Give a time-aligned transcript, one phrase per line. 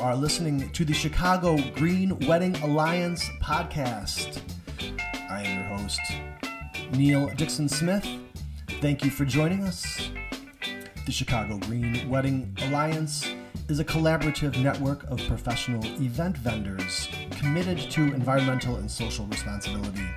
[0.00, 4.40] are listening to the Chicago Green Wedding Alliance podcast.
[5.28, 6.00] I am your host,
[6.92, 8.08] Neil Dixon Smith.
[8.80, 10.10] Thank you for joining us.
[11.04, 13.30] The Chicago Green Wedding Alliance
[13.68, 20.08] is a collaborative network of professional event vendors committed to environmental and social responsibility.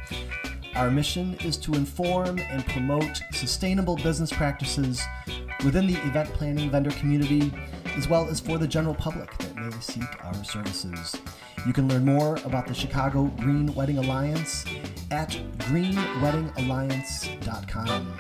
[0.76, 5.04] Our mission is to inform and promote sustainable business practices
[5.66, 7.52] within the event planning vendor community,
[7.98, 9.30] as well as for the general public
[9.84, 11.16] seek our services.
[11.68, 14.66] You can learn more about the Chicago Green Wedding Alliance
[15.12, 18.18] at greenweddingalliance.com.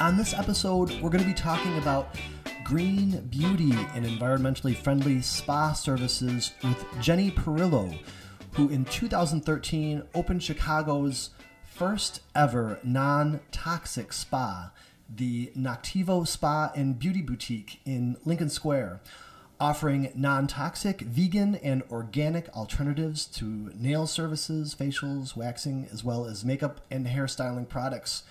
[0.00, 2.16] On this episode, we're going to be talking about
[2.64, 7.96] green beauty and environmentally friendly spa services with Jenny Perillo,
[8.52, 11.30] who in 2013 opened Chicago's
[11.62, 14.72] first ever non toxic spa,
[15.14, 19.00] the Noktivo Spa and Beauty Boutique in Lincoln Square,
[19.58, 26.44] offering non toxic, vegan, and organic alternatives to nail services, facials, waxing, as well as
[26.44, 28.22] makeup and hairstyling products.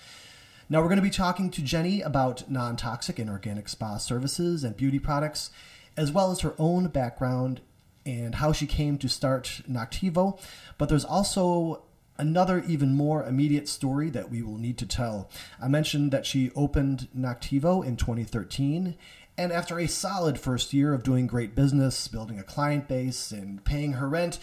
[0.68, 4.64] Now, we're going to be talking to Jenny about non toxic and organic spa services
[4.64, 5.50] and beauty products,
[5.96, 7.60] as well as her own background
[8.04, 10.40] and how she came to start Noktivo.
[10.78, 11.82] But there's also
[12.18, 15.30] another, even more immediate story that we will need to tell.
[15.60, 18.96] I mentioned that she opened Noktivo in 2013.
[19.38, 23.62] And after a solid first year of doing great business, building a client base, and
[23.64, 24.38] paying her rent,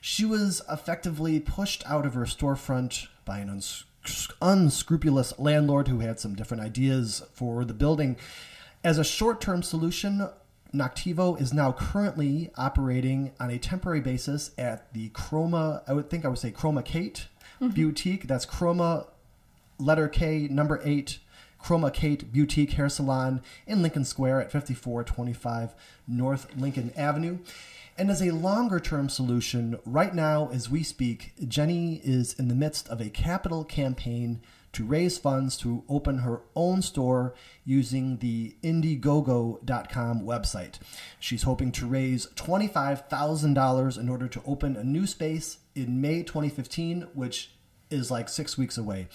[0.00, 3.84] she was effectively pushed out of her storefront by an uns-
[4.42, 8.16] unscrupulous landlord who had some different ideas for the building.
[8.84, 10.28] As a short term solution,
[10.74, 16.24] Noktivo is now currently operating on a temporary basis at the Chroma, I would think
[16.24, 17.26] I would say Chroma Kate
[17.60, 17.74] mm-hmm.
[17.74, 18.26] Boutique.
[18.26, 19.06] That's Chroma
[19.78, 21.18] letter K number eight
[21.66, 25.74] Chroma Kate Boutique Hair Salon in Lincoln Square at 5425
[26.06, 27.38] North Lincoln Avenue.
[27.98, 32.54] And as a longer term solution, right now, as we speak, Jenny is in the
[32.54, 34.42] midst of a capital campaign
[34.74, 40.78] to raise funds to open her own store using the Indiegogo.com website.
[41.18, 47.08] She's hoping to raise $25,000 in order to open a new space in May 2015,
[47.14, 47.50] which
[47.90, 49.08] is like six weeks away.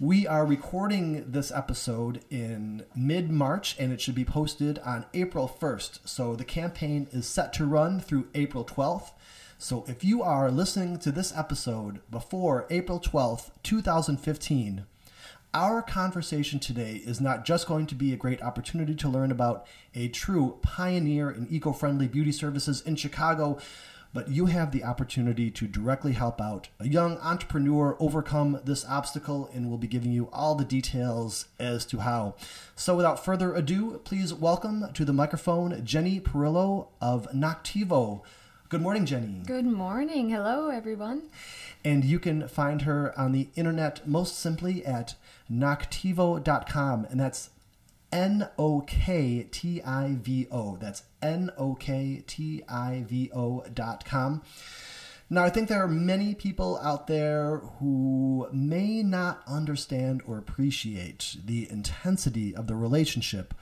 [0.00, 5.52] We are recording this episode in mid March and it should be posted on April
[5.60, 5.98] 1st.
[6.04, 9.10] So the campaign is set to run through April 12th.
[9.58, 14.86] So if you are listening to this episode before April 12th, 2015,
[15.52, 19.66] our conversation today is not just going to be a great opportunity to learn about
[19.96, 23.58] a true pioneer in eco friendly beauty services in Chicago
[24.12, 29.50] but you have the opportunity to directly help out a young entrepreneur overcome this obstacle,
[29.52, 32.34] and we'll be giving you all the details as to how.
[32.74, 38.22] So, without further ado, please welcome to the microphone Jenny Perillo of Noktivo.
[38.68, 39.42] Good morning, Jenny.
[39.46, 40.30] Good morning.
[40.30, 41.22] Hello, everyone.
[41.84, 45.14] And you can find her on the internet most simply at
[45.50, 47.50] noktivo.com, and that's
[48.12, 50.76] N O K T I V O.
[50.76, 54.42] That's N O K T I V O dot com.
[55.30, 61.36] Now, I think there are many people out there who may not understand or appreciate
[61.44, 63.52] the intensity of the relationship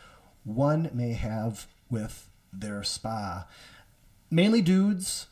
[0.45, 3.49] one may have with their spa.
[4.31, 5.27] Mainly dudes,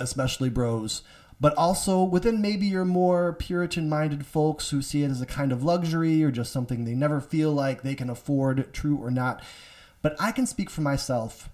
[0.00, 1.02] especially bros,
[1.40, 5.52] but also within maybe your more Puritan minded folks who see it as a kind
[5.52, 9.42] of luxury or just something they never feel like they can afford, true or not.
[10.02, 11.48] But I can speak for myself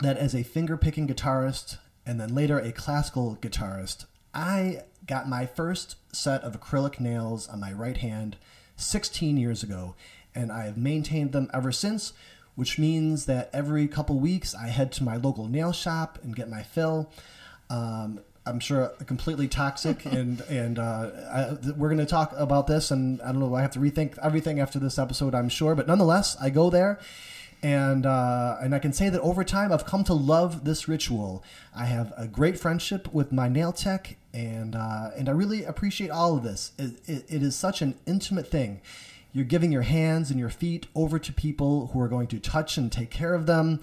[0.00, 5.46] that as a finger picking guitarist and then later a classical guitarist, I got my
[5.46, 8.36] first set of acrylic nails on my right hand
[8.76, 9.94] 16 years ago,
[10.34, 12.12] and I have maintained them ever since,
[12.54, 16.48] which means that every couple weeks I head to my local nail shop and get
[16.48, 17.10] my fill.
[17.68, 22.90] Um, I'm sure completely toxic, and and uh, I, we're going to talk about this.
[22.90, 25.74] And I don't know, I have to rethink everything after this episode, I'm sure.
[25.74, 26.98] But nonetheless, I go there,
[27.62, 31.44] and uh, and I can say that over time, I've come to love this ritual.
[31.74, 36.10] I have a great friendship with my nail tech, and uh, and I really appreciate
[36.10, 36.72] all of this.
[36.78, 38.80] It, it, it is such an intimate thing.
[39.32, 42.76] You're giving your hands and your feet over to people who are going to touch
[42.76, 43.80] and take care of them.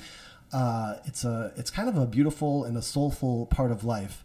[0.53, 4.23] Uh, it's a it's kind of a beautiful and a soulful part of life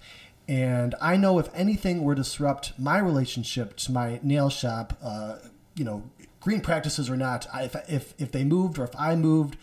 [0.48, 5.36] and I know if anything were to disrupt my relationship to my nail shop, uh,
[5.76, 6.02] you know,
[6.40, 9.56] green practices or not, I, if, if, if they moved or if I moved,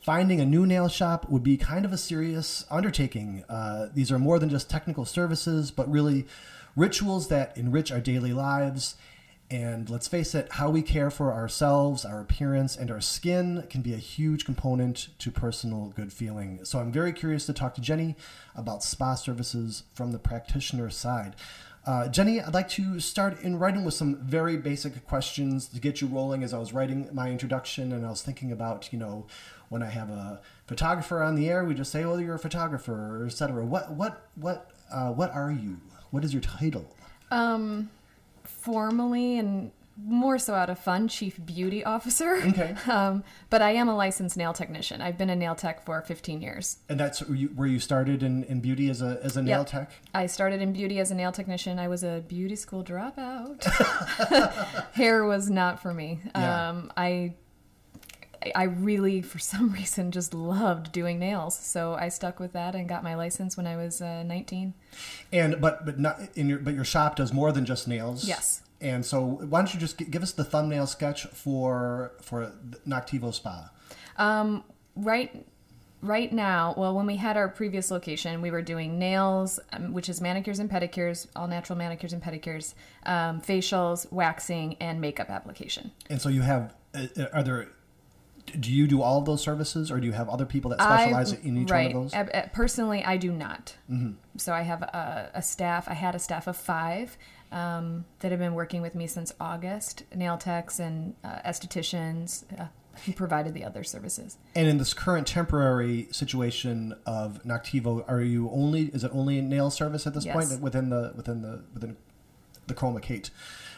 [0.00, 3.44] finding a new nail shop would be kind of a serious undertaking.
[3.48, 6.26] Uh, these are more than just technical services, but really
[6.76, 8.96] rituals that enrich our daily lives.
[9.54, 13.82] And let's face it, how we care for ourselves, our appearance, and our skin can
[13.82, 16.64] be a huge component to personal good feeling.
[16.64, 18.16] So I'm very curious to talk to Jenny
[18.56, 21.36] about spa services from the practitioner side.
[21.86, 26.00] Uh, Jenny, I'd like to start in writing with some very basic questions to get
[26.00, 26.42] you rolling.
[26.42, 29.24] As I was writing my introduction, and I was thinking about, you know,
[29.68, 33.24] when I have a photographer on the air, we just say, "Oh, you're a photographer,"
[33.24, 33.64] etc.
[33.64, 35.76] What, what, what, uh, what are you?
[36.10, 36.92] What is your title?
[37.30, 37.90] Um,
[38.64, 42.34] formally and more so out of fun, chief beauty officer.
[42.36, 42.74] Okay.
[42.90, 45.00] Um, but I am a licensed nail technician.
[45.00, 46.78] I've been a nail tech for 15 years.
[46.88, 49.66] And that's where you started in, in beauty as a as a nail Yep.
[49.68, 49.92] tech.
[50.12, 51.78] I started in beauty as a nail technician.
[51.78, 53.62] I was a beauty school dropout.
[54.94, 56.20] Hair was not for me.
[56.34, 56.68] Yeah.
[56.70, 57.34] Um, I
[58.54, 61.58] I really, for some reason, just loved doing nails.
[61.58, 64.74] So I stuck with that and got my license when I was uh, 19.
[65.32, 68.26] And but but not in your but your shop does more than just nails.
[68.26, 68.62] Yes.
[68.80, 72.52] And so why don't you just give us the thumbnail sketch for for
[72.86, 73.70] Noktivo Spa?
[74.16, 74.64] Um,
[74.96, 75.44] right
[76.02, 80.08] right now well when we had our previous location we were doing nails um, which
[80.10, 82.74] is manicures and pedicures all natural manicures and pedicures
[83.06, 87.68] um, facials waxing and makeup application And so you have uh, uh, are there
[88.60, 91.32] do you do all of those services or do you have other people that specialize
[91.32, 91.94] I- in each right.
[91.94, 92.42] one of those?
[92.52, 94.12] Personally i do not Mm-hmm.
[94.36, 97.16] so i have a, a staff i had a staff of five
[97.52, 102.66] um, that have been working with me since august nail techs and uh, estheticians uh,
[103.06, 108.48] who provided the other services And in this current temporary situation of Noktivo, are you
[108.50, 110.34] only is it only a nail service at this Yes.
[110.50, 111.96] point within the within the within
[112.68, 113.30] the Chroma Kate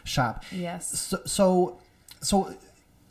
[0.04, 0.44] shop?
[0.52, 1.78] yes So so,
[2.20, 2.54] so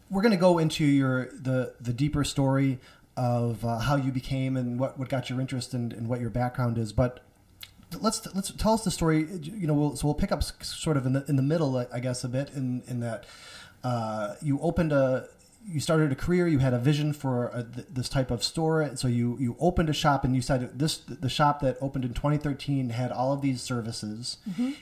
[0.09, 2.79] we're going to go into your the the deeper story
[3.17, 6.29] of uh, how you became and what, what got your interest and, and what your
[6.29, 7.21] background is, but.
[8.01, 9.25] Let's let's tell us the story.
[9.41, 11.99] You know, we'll, so we'll pick up sort of in the in the middle, I
[12.01, 13.25] guess, a bit in in that
[13.85, 15.27] uh, you opened a
[15.67, 18.81] you started a career you had a vision for a, th- this type of store
[18.81, 22.05] and so you you opened a shop and you said this the shop that opened
[22.05, 24.37] in 2013 had all of these services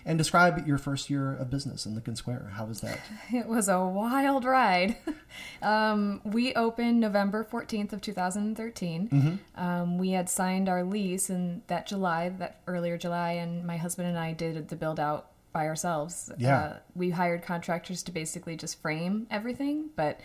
[0.05, 2.99] and describe your first year of business in lincoln square how was that
[3.33, 4.97] It was a wild ride.
[5.61, 9.09] um, we opened November 14th of 2013.
[9.09, 9.61] Mm-hmm.
[9.61, 14.07] Um, we had signed our lease in that July, that earlier July, and my husband
[14.07, 16.31] and I did the build out by ourselves.
[16.37, 16.57] Yeah.
[16.57, 20.19] Uh, we hired contractors to basically just frame everything, but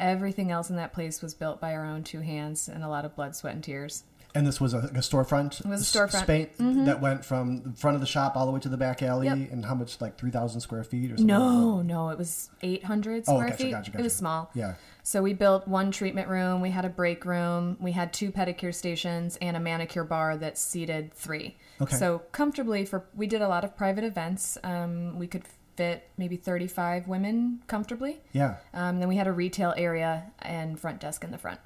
[0.00, 3.04] everything else in that place was built by our own two hands and a lot
[3.04, 4.04] of blood, sweat, and tears.
[4.34, 6.26] and this was a, a storefront It was a storefront.
[6.56, 6.84] Mm-hmm.
[6.84, 9.26] that went from the front of the shop all the way to the back alley
[9.26, 9.52] Yep.
[9.52, 13.36] and how much like 3000 square feet or something No, no, it was 800 square
[13.36, 13.70] Oh, square gotcha, feet.
[13.72, 14.50] gotcha, It was small.
[14.54, 18.30] yeah So we built one treatment room, we had a break room, we had two
[18.30, 21.56] pedicure stations, and a manicure bar that seated three.
[21.80, 21.96] Okay.
[21.96, 24.58] So comfortably for we did a lot of private events.
[24.62, 25.44] Um, we could
[25.78, 28.14] fit maybe 35 women comfortably.
[28.32, 31.60] yeah Um, then we had a retail area and front desk in the front.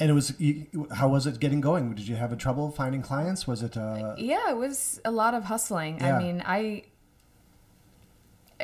[0.00, 0.26] and it was
[1.00, 4.14] how was it getting going did you have a trouble finding clients was it uh
[4.32, 5.94] Yeah, it was a lot of hustling.
[6.00, 6.08] Yeah.
[6.16, 6.84] I mean, I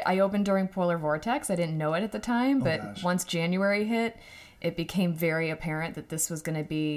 [0.07, 1.51] I opened during polar vortex.
[1.51, 4.17] I didn't know it at the time, but Oh, once January hit,
[4.61, 6.89] it became very apparent that this was going to be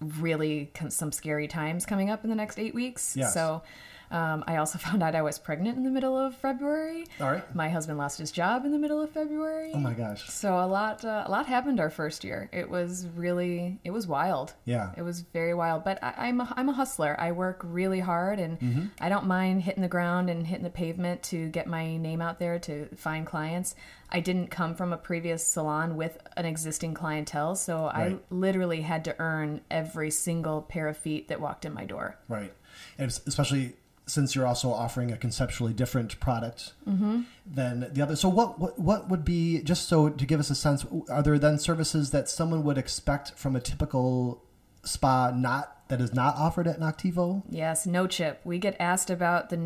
[0.00, 3.16] really some scary times coming up in the next eight weeks.
[3.16, 3.32] Yes.
[3.34, 3.62] So
[4.10, 7.04] um, I also found out I was pregnant in the middle of February.
[7.20, 9.72] all right My husband lost his job in the middle of February.
[9.74, 12.48] oh my gosh So a lot, uh, a lot happened our first year.
[12.52, 14.54] It was really, it was wild.
[14.64, 17.16] yeah It was very wild, but I, I'm a, I'm a hustler.
[17.18, 18.86] I work really hard, and Mm-hmm.
[19.00, 22.38] I don't mind hitting the ground and hitting the pavement to get my name out
[22.38, 23.74] there to find clients.
[24.10, 29.04] I didn't come from a previous salon with an existing clientele, so I literally had
[29.06, 32.16] to earn every single pair of feet that walked in my door.
[32.28, 32.52] Right,
[32.98, 33.74] and especially
[34.06, 37.22] since you're also offering a conceptually different product Mm-hmm.
[37.46, 38.16] than the other.
[38.16, 40.84] So, what, what what would be just so to give us a sense?
[41.08, 44.42] Are there then services that someone would expect from a typical
[44.84, 47.42] spa not that is not offered at Noktivo?
[47.48, 48.40] Yes, no chip.
[48.44, 49.56] We get asked about the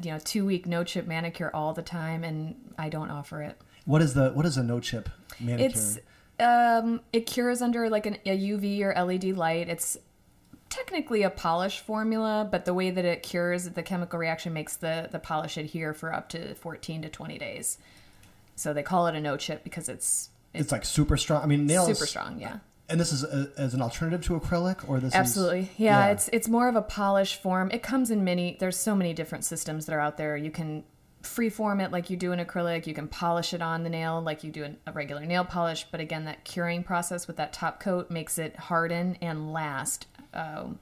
[0.00, 3.60] you know two week no chip manicure all the time, and I don't offer it.
[3.86, 5.08] What is the what is a no chip
[5.40, 5.66] manicure?
[5.66, 5.98] It's
[6.38, 9.68] um, it cures under like an, a UV or LED light.
[9.68, 9.96] It's
[10.70, 15.08] technically a polish formula, but the way that it cures, the chemical reaction makes the
[15.10, 17.78] the polish adhere for up to 14 to 20 days.
[18.56, 21.42] So they call it a no chip because it's it's like super strong.
[21.42, 22.40] I mean, nails super strong.
[22.40, 22.58] Yeah.
[22.88, 25.60] And this is a, as an alternative to acrylic, or this Absolutely.
[25.60, 27.70] is Yeah, it's it's more of a polish form.
[27.72, 30.36] It comes in many there's so many different systems that are out there.
[30.36, 30.84] You can
[31.22, 34.42] freeform it like you do an acrylic, you can polish it on the nail like
[34.42, 38.10] you do a regular nail polish, but again that curing process with that top coat
[38.10, 40.78] makes it harden and last um,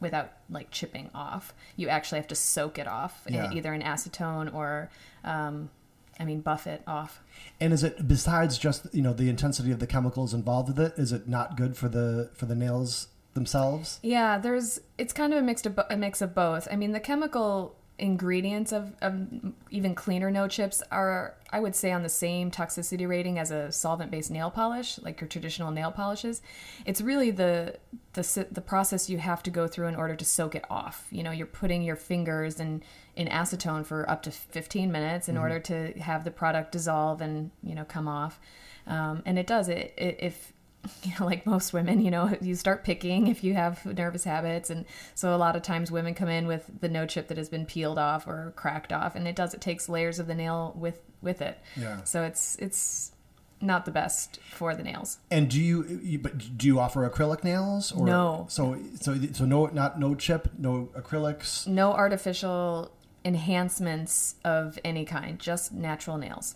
[0.00, 1.52] without like chipping off.
[1.76, 3.50] You actually have to soak it off in Yeah.
[3.52, 4.90] either in acetone or
[5.24, 5.70] um,
[6.20, 7.20] I mean, buff it off.
[7.60, 10.94] And is it besides just you know the intensity of the chemicals involved with it?
[10.96, 14.00] Is it not good for the for the nails themselves?
[14.02, 16.66] Yeah, there's it's kind of a mix of a mix of both.
[16.72, 19.26] I mean, the chemical ingredients of, of
[19.70, 23.72] even cleaner no chips are I would say on the same toxicity rating as a
[23.72, 26.42] solvent based nail polish, like your traditional nail polishes.
[26.84, 27.78] It's really the
[28.12, 31.06] the the process you have to go through in order to soak it off.
[31.10, 32.82] You know, you're putting your fingers in
[33.16, 35.42] in acetone for up to 15 minutes in mm-hmm.
[35.42, 38.38] order to have the product dissolve and you know come off.
[38.86, 40.52] Um, and it does it, it if
[41.02, 44.70] you know, like most women, you know, you start picking if you have nervous habits.
[44.70, 47.48] And so a lot of times women come in with the no chip that has
[47.48, 49.14] been peeled off or cracked off.
[49.14, 51.58] And it does, it takes layers of the nail with, with it.
[51.76, 52.02] Yeah.
[52.04, 53.12] So it's, it's,
[53.60, 55.18] not the best for the nails.
[55.32, 58.46] And do you, you, but do you offer acrylic nails or no?
[58.48, 62.92] So so so no not no chip, no acrylics, no artificial
[63.24, 66.54] enhancements of any kind, just natural nails.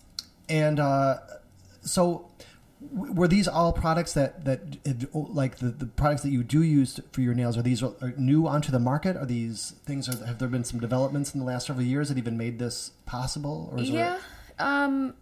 [0.49, 1.19] And uh,
[1.81, 2.31] so
[2.91, 4.61] were these all products that that
[5.13, 8.47] like the, the products that you do use for your nails are these are new
[8.47, 9.17] onto the market?
[9.17, 12.19] Are these things are, have there been some developments in the last several years that
[12.19, 14.19] even made this possible or yeah
[14.59, 14.67] there...
[14.67, 15.15] um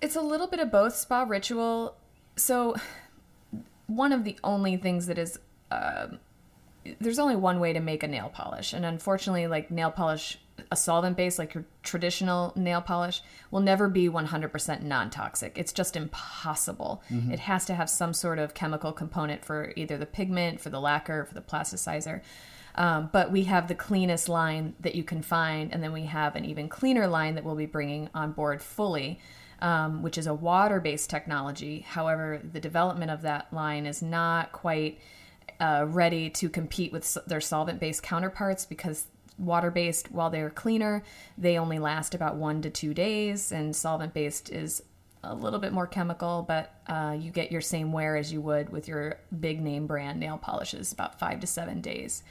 [0.00, 1.96] it's a little bit of both spa ritual.
[2.36, 2.76] So
[3.86, 5.38] one of the only things that is
[5.70, 6.08] uh,
[7.00, 10.38] there's only one way to make a nail polish and unfortunately like nail polish
[10.70, 15.56] a solvent base like your traditional nail polish will never be 100% non-toxic.
[15.56, 17.02] It's just impossible.
[17.10, 17.32] Mm-hmm.
[17.32, 20.80] it has to have some sort of chemical component for either the pigment for the
[20.80, 22.20] lacquer for the plasticizer.
[22.76, 26.34] Um, but we have the cleanest line that you can find and then we have
[26.34, 29.20] an even cleaner line that we'll be bringing on board fully
[29.60, 31.80] um, which is a water-based technology.
[31.80, 34.98] However the development of that line is not quite
[35.60, 39.06] uh, ready to compete with their solvent based counterparts because
[39.38, 41.02] water based, while they're cleaner,
[41.36, 44.82] they only last about one to two days, and solvent based is
[45.22, 48.68] a little bit more chemical, but uh, you get your same wear as you would
[48.68, 52.22] with your big name brand nail polishes, about five to seven days.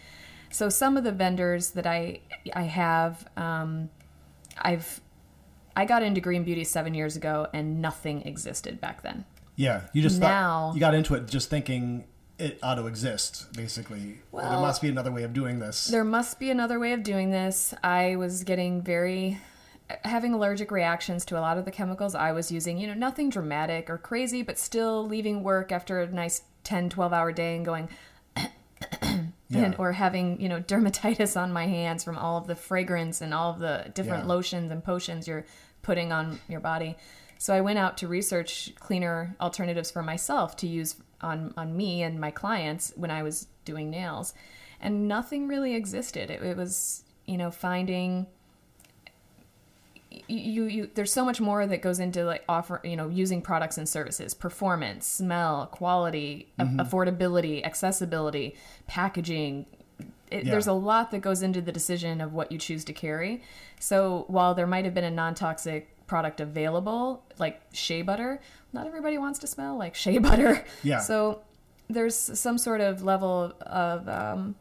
[0.51, 2.19] So some of the vendors that I
[2.53, 3.89] I have, um,
[4.57, 5.01] I've
[5.75, 9.25] I got into Green Beauty seven years ago, and nothing existed back then.
[9.55, 12.05] Yeah, you just now thought, you got into it just thinking
[12.39, 14.19] it ought to exist, basically.
[14.31, 15.85] Well, there must be another way of doing this.
[15.85, 17.73] There must be another way of doing this.
[17.83, 19.39] I was getting very
[20.03, 23.29] having allergic reactions to a lot of the chemicals I was using, you know, nothing
[23.29, 27.65] dramatic or crazy, but still leaving work after a nice 10, 12 hour day and
[27.65, 27.89] going,
[28.37, 29.19] yeah.
[29.51, 33.33] and, or having, you know, dermatitis on my hands from all of the fragrance and
[33.33, 34.29] all of the different yeah.
[34.29, 35.45] lotions and potions you're
[35.81, 36.95] putting on your body.
[37.37, 42.03] So I went out to research cleaner alternatives for myself to use on on me
[42.03, 44.33] and my clients when I was doing nails,
[44.79, 46.29] and nothing really existed.
[46.29, 48.27] It, it was you know finding
[50.27, 53.77] you, you there's so much more that goes into like offer you know using products
[53.77, 56.79] and services performance smell quality mm-hmm.
[56.79, 58.55] affordability accessibility
[58.87, 59.65] packaging
[60.29, 60.51] it, yeah.
[60.51, 63.41] there's a lot that goes into the decision of what you choose to carry
[63.79, 68.39] so while there might have been a non-toxic product available like shea butter
[68.73, 70.65] not everybody wants to smell like shea butter.
[70.81, 70.99] Yeah.
[70.99, 71.41] So
[71.89, 74.55] there's some sort of level of, um,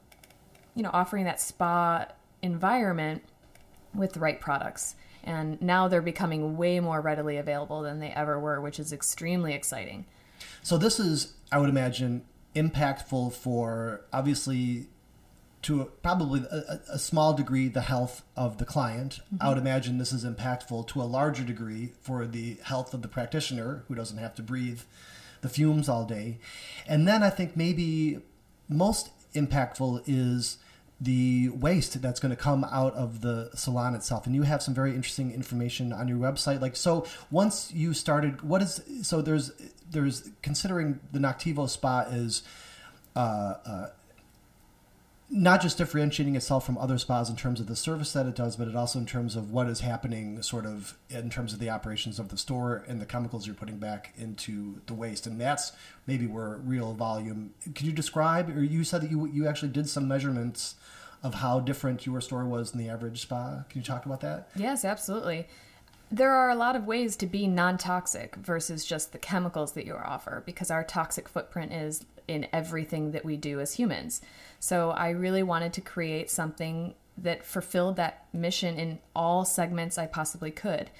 [0.75, 2.07] you know, offering that spa
[2.43, 3.23] environment
[3.95, 4.95] with the right products.
[5.25, 9.55] And now they're becoming way more readily available than they ever were, which is extremely
[9.55, 10.05] exciting.
[10.63, 12.25] So this is, I would imagine,
[12.57, 14.89] impactful for obviously
[15.63, 19.21] to a, probably a, a, small degree the health of the client.
[19.27, 19.37] Mm-hmm.
[19.41, 23.09] I would imagine this is impactful to a larger degree for the health of the
[23.09, 24.81] practitioner who doesn't have to breathe
[25.41, 26.39] the fumes all day.
[26.87, 28.21] And then I think maybe
[28.69, 30.59] most impactful is
[31.01, 34.73] the waste that's going to come out of the salon itself and you have some
[34.73, 39.51] very interesting information on your website like so once you started what is so there's
[39.91, 42.45] there's considering the noktivo spa is
[43.17, 43.87] uh, uh,
[45.35, 48.55] not just differentiating itself from other spas in terms of the service that it does,
[48.55, 51.71] but it also in terms of what is happening, sort of in terms of the
[51.71, 55.73] operations of the store and the chemicals you're putting back into the waste, and that's
[56.07, 57.55] maybe where real volume.
[57.75, 60.75] Can you describe, or you said that you you actually did some measurements
[61.23, 63.65] of how different your store was than the average spa?
[63.71, 64.51] Can you talk about that?
[64.55, 65.47] Yes, absolutely.
[66.13, 69.87] There are a lot of ways to be non toxic versus just the chemicals that
[69.87, 74.21] you offer because our toxic footprint is in everything that we do as humans.
[74.61, 80.07] So I really wanted to create something that fulfilled that mission in all segments I
[80.07, 80.91] possibly could.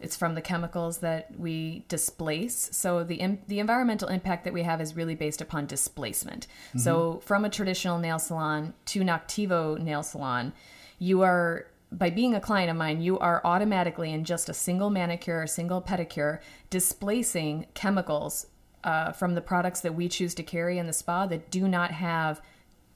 [0.00, 2.70] It's from the chemicals that we displace.
[2.72, 6.46] So the the environmental impact that we have is really based upon displacement.
[6.68, 6.78] Mm-hmm.
[6.78, 10.54] So from a traditional nail salon to Noktivo nail salon,
[10.98, 14.90] you are by being a client of mine, you are automatically in just a single
[14.90, 18.46] manicure, or single pedicure, displacing chemicals
[18.84, 21.90] uh, from the products that we choose to carry in the spa that do not
[21.90, 22.40] have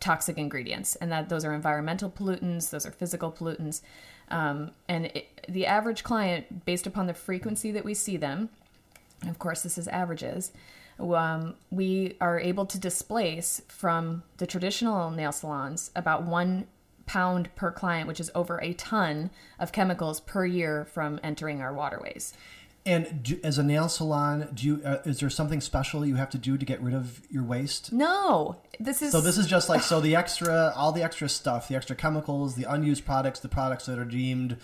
[0.00, 3.82] toxic ingredients, and that those are environmental pollutants, those are physical pollutants,
[4.30, 8.48] um, and it, the average client, based upon the frequency that we see them,
[9.26, 10.52] of course this is averages.
[10.98, 16.66] Um, we are able to displace from the traditional nail salons about one
[17.06, 21.72] pound per client, which is over a ton of chemicals per year from entering our
[21.72, 22.34] waterways.
[22.84, 26.30] And do, as a nail salon, do you uh, is there something special you have
[26.30, 27.92] to do to get rid of your waste?
[27.92, 31.66] No, this is So this is just like so the extra, all the extra stuff,
[31.66, 34.56] the extra chemicals, the unused products, the products that are deemed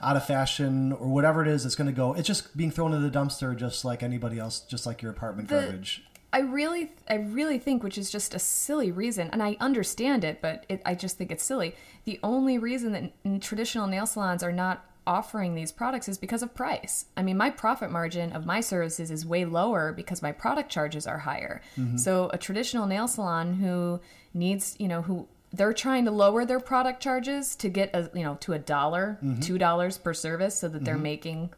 [0.00, 2.14] out of fashion or whatever it is that's going to go.
[2.14, 5.48] It's just being thrown in the dumpster, just like anybody else, just like your apartment
[5.48, 6.04] The- garbage.
[6.32, 10.42] I really, I really think, which is just a silly reason, and I understand it,
[10.42, 11.74] but it, I just think it's silly.
[12.04, 16.42] The only reason that n- traditional nail salons are not offering these products is because
[16.42, 17.06] of price.
[17.16, 21.06] I mean, my profit margin of my services is way lower because my product charges
[21.06, 21.62] are higher.
[21.78, 21.96] Mm-hmm.
[21.96, 24.00] So a traditional nail salon who
[24.34, 28.22] needs, you know, who they're trying to lower their product charges to get a, you
[28.22, 29.40] know, to a dollar, mm-hmm.
[29.40, 31.02] two dollars per service, so that they're mm-hmm.
[31.04, 31.50] making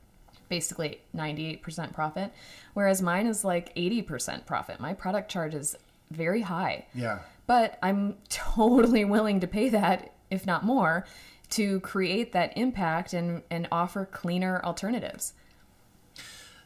[0.50, 2.30] basically 98% profit
[2.74, 5.76] whereas mine is like 80% profit my product charge is
[6.10, 7.20] very high Yeah.
[7.46, 11.06] but i'm totally willing to pay that if not more
[11.50, 15.32] to create that impact and and offer cleaner alternatives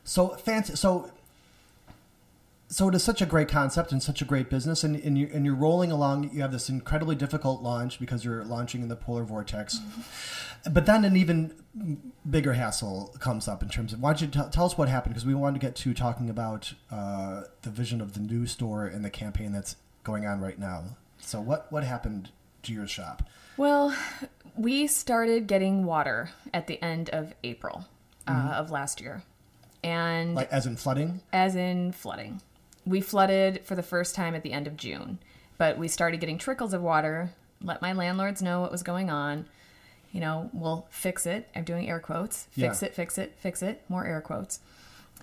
[0.05, 0.77] So fancy.
[0.77, 1.11] So
[2.69, 5.31] so it is such a great concept and such a great business, and, and you
[5.33, 6.31] and you're rolling along.
[6.33, 10.01] You have this incredibly difficult launch because you're launching in the polar vortex, mm-hmm.
[10.71, 11.55] But then an even
[12.29, 15.15] bigger hassle comes up in terms of why don't you tell, tell us what happened
[15.15, 18.87] because we wanted to get to talking about uh, the vision of the new store
[18.87, 20.85] and the campaign that's going on right now.
[21.19, 22.31] So what what happened
[22.65, 23.29] to your shop?
[23.57, 23.95] well
[24.57, 27.85] we started getting water at the end of april
[28.27, 29.23] uh, of last year
[29.83, 31.21] and Like as in flooding?
[31.33, 32.41] as in flooding.
[32.87, 35.19] We flooded for the first time at the end of June,
[35.59, 37.33] but we started getting trickles of water.
[37.63, 39.47] Let my landlords know what was going on.
[40.15, 41.49] You know, we'll fix it.
[41.57, 42.45] I'm doing air quotes.
[42.53, 42.87] Fix Yeah.
[42.89, 43.83] it, fix it, fix it.
[43.89, 44.61] More air quotes.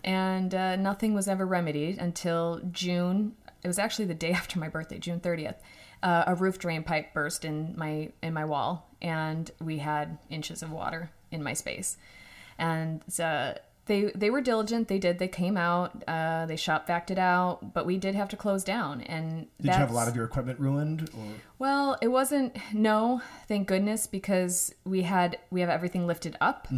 [0.04, 3.32] And uh, nothing was ever remedied until June.
[3.64, 5.56] It was actually the day after my birthday, June 30th.
[6.04, 10.62] Uh, a roof drain pipe burst in my in my wall, and we had inches
[10.62, 11.96] of water in my space.
[12.58, 13.54] And uh,
[13.92, 14.88] they they were diligent.
[14.88, 15.20] They did.
[15.20, 16.04] They came out.
[16.08, 19.02] Uh, they shop vacked it out, but we did have to close down.
[19.02, 21.10] And Did you have a lot of your equipment ruined?
[21.14, 21.26] Or
[21.60, 26.70] well, it wasn't no, thank goodness, because we had we have everything lifted up.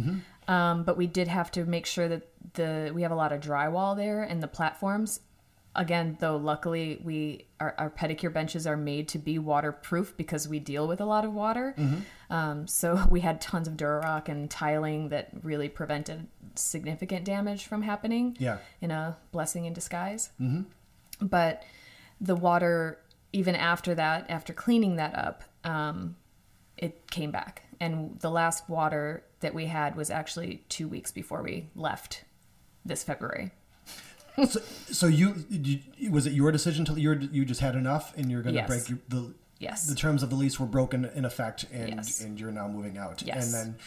[0.46, 3.40] Um, but we did have to make sure that the we have a lot of
[3.40, 5.20] drywall there and the platforms.
[5.76, 10.58] Again, though, luckily we our, our pedicure benches are made to be waterproof because we
[10.58, 11.74] deal with a lot of water.
[12.30, 17.82] Um, so we had tons of Durarock and tiling that really prevented significant damage from
[17.82, 20.30] happening yeah, in a blessing in disguise.
[20.40, 21.26] Mm-hmm.
[21.26, 21.62] But
[22.20, 22.98] the water,
[23.32, 26.16] even after that, after cleaning that up, um,
[26.76, 27.62] it came back.
[27.80, 32.24] And the last water that we had was actually two weeks before we left
[32.84, 33.52] this February.
[34.48, 38.30] So, so you, you was it your decision to you you just had enough and
[38.30, 38.68] you're going to Yes.
[38.68, 39.86] break your, the Yes.
[39.86, 42.20] the terms of the lease were broken in effect and Yes.
[42.20, 43.44] and you're now moving out Yes.
[43.46, 43.78] and then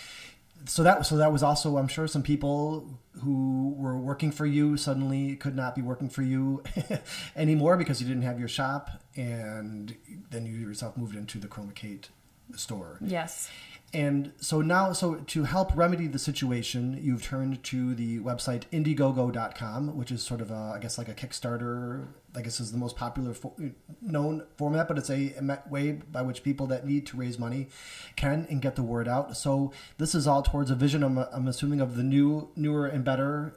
[0.65, 4.75] so that so that was also I'm sure some people who were working for you
[4.77, 6.63] suddenly could not be working for you
[7.35, 9.95] anymore because you didn't have your shop and
[10.31, 12.09] then you yourself moved into the Chroma Kate
[12.55, 13.49] store Yes.
[13.93, 19.95] And so now, so to help remedy the situation, you've turned to the website Indiegogo.com,
[19.95, 22.07] which is sort of a, I guess, like a Kickstarter.
[22.35, 23.33] I guess is the most popular
[24.01, 27.69] known format, but it's a, a way by which people that need to raise money
[28.17, 29.37] can and get the word out.
[29.37, 31.01] So this is all towards a vision.
[31.01, 33.55] I'm, I'm assuming of the new, newer and better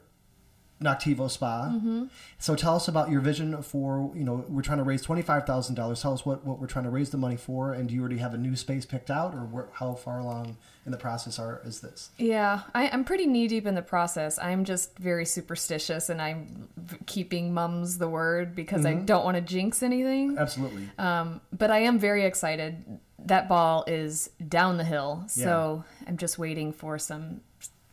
[0.81, 1.71] Noktivo Spa.
[1.73, 2.05] Mm-hmm.
[2.39, 5.75] So tell us about your vision for, you know, we're trying to raise $25,000.
[6.01, 7.73] Tell us what, what we're trying to raise the money for.
[7.73, 10.57] And do you already have a new space picked out or where, how far along
[10.85, 12.09] in the process are, is this?
[12.17, 14.39] Yeah, I, I'm pretty knee deep in the process.
[14.39, 16.67] I'm just very superstitious and I'm
[17.05, 20.37] keeping mums the word because I don't want to jinx anything.
[20.37, 20.89] Absolutely.
[20.97, 22.83] Um, but I am very excited.
[23.19, 27.41] That ball is down the hill, so I'm just waiting for some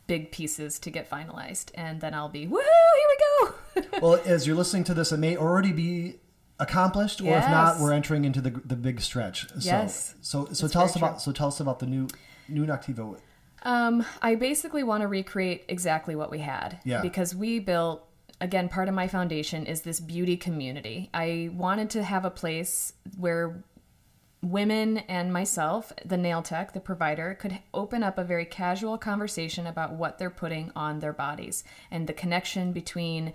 [0.08, 2.56] big pieces to get finalized, and then I'll be woohoo!
[2.56, 3.98] Here we go.
[4.02, 6.16] well, as you're listening to this, it may already be
[6.58, 9.48] accomplished, or if not, we're entering into the, the big stretch.
[9.50, 10.16] So, Yes.
[10.22, 11.20] So, so tell us very about, true.
[11.20, 12.08] so tell us about the new,
[12.48, 13.18] new Noktivo.
[13.62, 17.00] um, I basically want to recreate exactly what we had, Yeah.
[17.02, 18.04] because we built.
[18.40, 21.10] Again, part of my foundation is this beauty community.
[21.12, 23.64] I wanted to have a place where
[24.42, 29.66] women and myself, the nail tech, the provider, could open up a very casual conversation
[29.66, 33.32] about what they're putting on their bodies and the connection between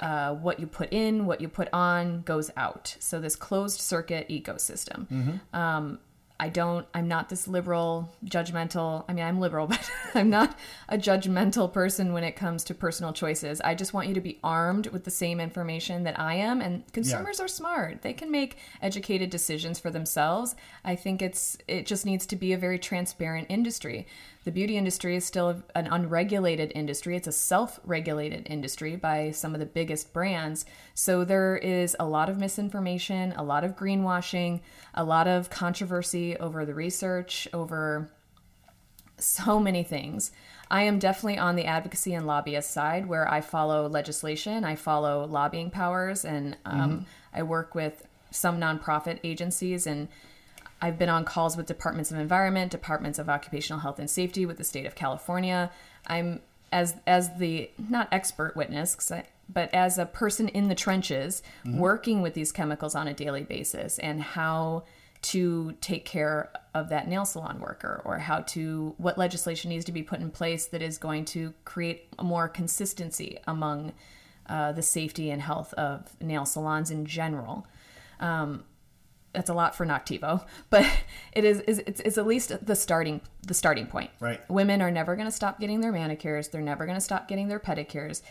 [0.00, 2.96] uh, what you put in, what you put on goes out.
[2.98, 5.06] So this closed circuit ecosystem.
[5.08, 5.56] Mm-hmm.
[5.56, 5.98] Um,
[6.40, 9.04] I don't, I'm not this liberal, judgmental.
[9.08, 13.12] I mean, I'm liberal, but I'm not a judgmental person when it comes to personal
[13.12, 13.60] choices.
[13.60, 16.60] I just want you to be armed with the same information that I am.
[16.60, 18.02] And consumers are smart.
[18.02, 20.56] They can make educated decisions for themselves.
[20.84, 24.06] I think it's, it just needs to be a very transparent industry.
[24.44, 27.16] The beauty industry is still an unregulated industry.
[27.16, 30.66] It's a self regulated industry by some of the biggest brands.
[30.92, 34.60] So there is a lot of misinformation, a lot of greenwashing,
[34.94, 38.10] a lot of controversy over the research, over
[39.18, 40.30] so many things.
[40.70, 45.26] I am definitely on the advocacy and lobbyist side where I follow legislation, I follow
[45.26, 50.08] lobbying powers, and um, I work with some nonprofit agencies and
[50.84, 54.58] I've been on calls with departments of environment, departments of occupational health and safety with
[54.58, 55.70] the state of California.
[56.06, 56.40] I'm
[56.72, 62.20] as as the not expert witness, I, but as a person in the trenches working
[62.20, 64.84] with these chemicals on a daily basis and how
[65.22, 69.92] to take care of that nail salon worker or how to what legislation needs to
[69.92, 73.94] be put in place that is going to create more consistency among
[74.50, 77.66] uh, the safety and health of nail salons in general.
[78.20, 78.64] Um,
[79.34, 80.86] that's a lot for Noktivo, but
[81.32, 84.10] it is, is it's, it's at least the starting the starting point.
[84.20, 84.40] Right.
[84.48, 86.48] Women are never going to stop getting their manicures.
[86.48, 88.22] They're never going to stop getting their pedicures.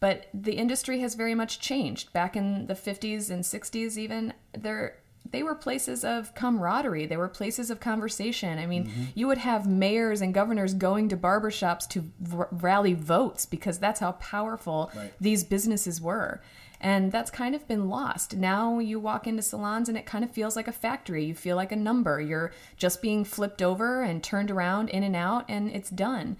[0.00, 2.12] But the industry has very much changed.
[2.12, 4.98] Back in the 50s and 60s, even there
[5.32, 7.06] they were places of camaraderie.
[7.06, 8.58] They were places of conversation.
[8.58, 9.04] I mean, mm-hmm.
[9.14, 14.00] you would have mayors and governors going to barbershops to r- rally votes because that's
[14.00, 15.12] how powerful Right.
[15.20, 16.40] these businesses were.
[16.80, 18.36] And that's kind of been lost.
[18.36, 21.24] Now you walk into salons and it kind of feels like a factory.
[21.24, 22.20] You feel like a number.
[22.20, 26.36] You're just being flipped over and turned around in and out, and it's done.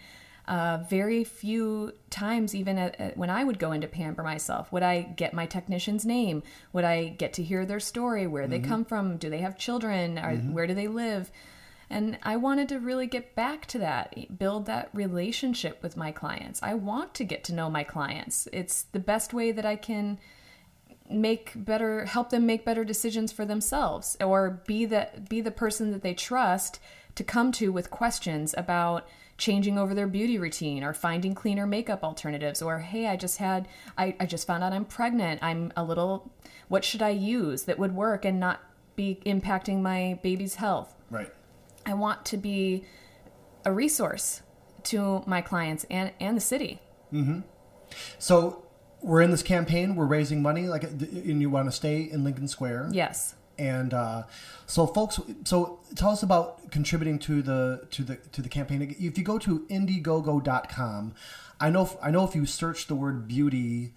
[0.48, 4.70] Uh, very few times, even at, at- when I would go in to pamper myself,
[4.70, 6.44] would I get my technician's name?
[6.72, 9.16] Would I get to hear their story, where they come from?
[9.16, 10.18] Do they have children?
[10.18, 11.32] Or Where do they live?
[11.88, 16.60] And I wanted to really get back to that, build that relationship with my clients.
[16.62, 18.48] I want to get to know my clients.
[18.52, 20.18] It's the best way that I can
[21.08, 25.92] make better help them make better decisions for themselves or be the be the person
[25.92, 26.80] that they trust
[27.14, 29.06] to come to with questions about
[29.38, 33.68] changing over their beauty routine or finding cleaner makeup alternatives or hey i just had
[33.96, 36.32] i, I just found out i'm pregnant i'm a little
[36.66, 38.60] what should i use that would work and not
[38.96, 41.32] be impacting my baby's health Right.
[41.86, 42.84] I want to be
[43.64, 44.42] a resource
[44.82, 46.80] to my clients and and the city
[48.18, 48.64] So
[49.00, 49.94] we're in this campaign.
[49.94, 52.88] We're raising money, like, and you want to stay in Lincoln Square.
[52.92, 54.24] yes And uh,
[54.66, 58.82] so, folks, so tell us about contributing to the to the to the campaign.
[58.98, 61.14] If you go to Indiegogo.com,
[61.60, 63.94] I know I know if you search the word beauty,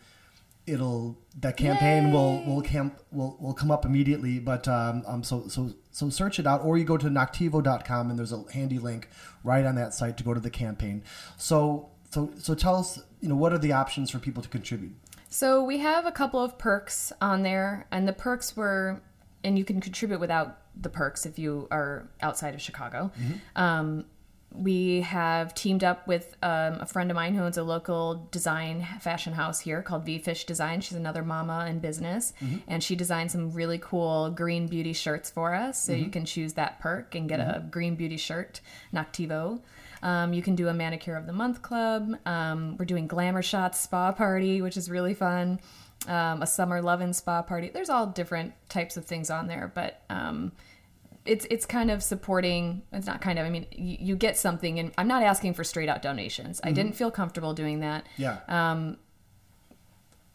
[0.70, 4.40] it'll that campaign will will camp will will come up immediately.
[4.40, 8.18] But um, um so so so search it out, or you go to Noktivo.com and
[8.18, 9.10] there's a handy link
[9.44, 11.04] right on that site to go to the campaign.
[11.38, 14.94] So so so tell us, you know, what are the options for people to contribute?
[15.30, 19.02] So we have a couple of perks on there, and the perks were,
[19.44, 23.12] and you can contribute without the perks if you are outside of Chicago.
[23.56, 24.06] Um,
[24.52, 28.86] we have teamed up with um, a friend of mine who owns a local design
[29.00, 30.82] fashion house here called V Fish Design.
[30.82, 32.34] She's another mama in business,
[32.68, 35.82] and she designed some really cool green beauty shirts for us.
[35.84, 38.60] So you can choose that perk and get a green beauty shirt,
[38.94, 39.62] Noktivo.
[40.02, 42.16] Um, you can do a manicure of the month club.
[42.26, 45.60] Um, we're doing glamour shots spa party, which is really fun.
[46.08, 47.70] Um, a summer love and spa party.
[47.70, 50.54] There's all different types of things on there, but um,
[51.26, 52.82] it's it's kind of supporting.
[52.94, 53.46] It's not kind of.
[53.46, 56.60] I mean, you, you get something, and I'm not asking for straight out donations.
[56.64, 58.06] I didn't feel comfortable doing that.
[58.18, 58.40] Yeah.
[58.48, 58.98] Um,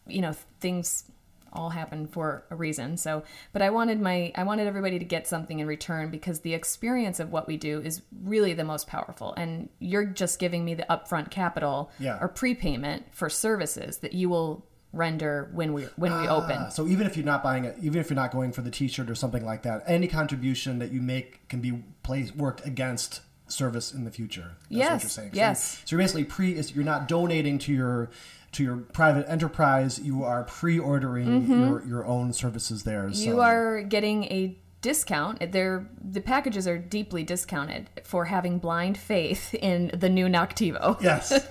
[0.07, 1.05] you know, things
[1.53, 2.97] all happen for a reason.
[2.97, 6.53] So, but I wanted my I wanted everybody to get something in return because the
[6.53, 9.35] experience of what we do is really the most powerful.
[9.37, 12.19] And you're just giving me the upfront capital Yeah.
[12.21, 16.59] or prepayment for services that you will render when we when we open.
[16.61, 18.71] Ah, so even if you're not buying it, even if you're not going for the
[18.71, 23.21] T-shirt or something like that, any contribution that you make can be placed worked against
[23.49, 24.53] service in the future.
[24.63, 25.31] That's what Yes, you're saying.
[25.33, 25.83] So- yes.
[25.85, 26.55] So, you're basically pre.
[26.55, 28.11] is- You're not donating to your
[28.53, 29.99] to your private enterprise.
[29.99, 33.05] You are pre-ordering your your own services there.
[33.09, 33.29] Mm-hmm.
[33.29, 35.51] You are getting a discount.
[35.51, 41.01] They're, the packages are deeply discounted for having blind faith in the new Noktivo.
[41.03, 41.33] Yes.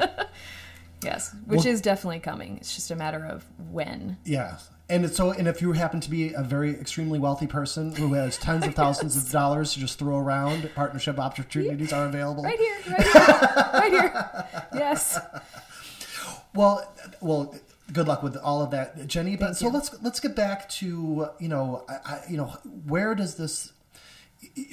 [1.03, 2.57] Yes, which Well- is definitely coming.
[2.57, 4.17] It's just a matter of when.
[4.23, 4.57] Yeah.
[4.89, 8.37] And so, and if you happen to be a very extremely wealthy person who has
[8.37, 12.43] tens of thousands of dollars to just throw around, partnership opportunities are available.
[12.43, 14.45] Right here, right here, right here.
[14.73, 15.17] Yes.
[16.53, 17.55] Well, well,
[17.91, 19.35] good luck with all of that, Jenny.
[19.35, 19.71] But Thank so you.
[19.71, 22.47] let's let's get back to you know, I, I, you know,
[22.85, 23.71] where does this?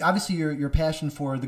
[0.03, 1.47] Obviously, your your passion for the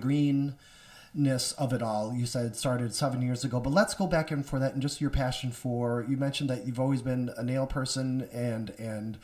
[1.14, 2.12] greenness of it all.
[2.14, 5.00] You said started seven years ago, but let's go back in for that and just
[5.00, 6.04] your passion for.
[6.08, 9.18] You mentioned that you've always been a nail person, and and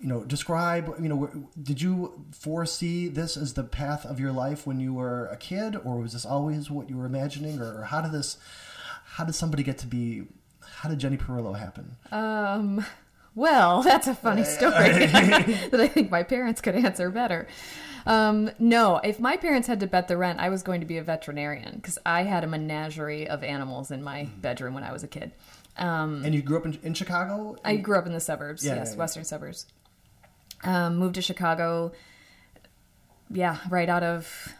[0.00, 0.94] you know, describe.
[1.00, 5.26] You know, did you foresee this as the path of your life when you were
[5.26, 8.36] a kid, or was this always what you were imagining, or, or how did this?
[9.04, 10.24] How did somebody get to be?
[10.60, 11.96] How did Jenny Perillo happen?
[12.10, 12.84] Um,
[13.34, 17.46] well, that's a funny story that I think my parents could answer better.
[18.06, 20.98] Um, no, if my parents had to bet the rent, I was going to be
[20.98, 25.02] a veterinarian because I had a menagerie of animals in my bedroom when I was
[25.02, 25.32] a kid.
[25.76, 27.56] Um, and you grew up in, in Chicago.
[27.64, 28.98] I grew up in the suburbs, Yeah, yes, yeah, yeah.
[28.98, 29.66] western suburbs.
[30.62, 31.92] Um, moved to Chicago.
[33.30, 34.54] Yeah, right out of,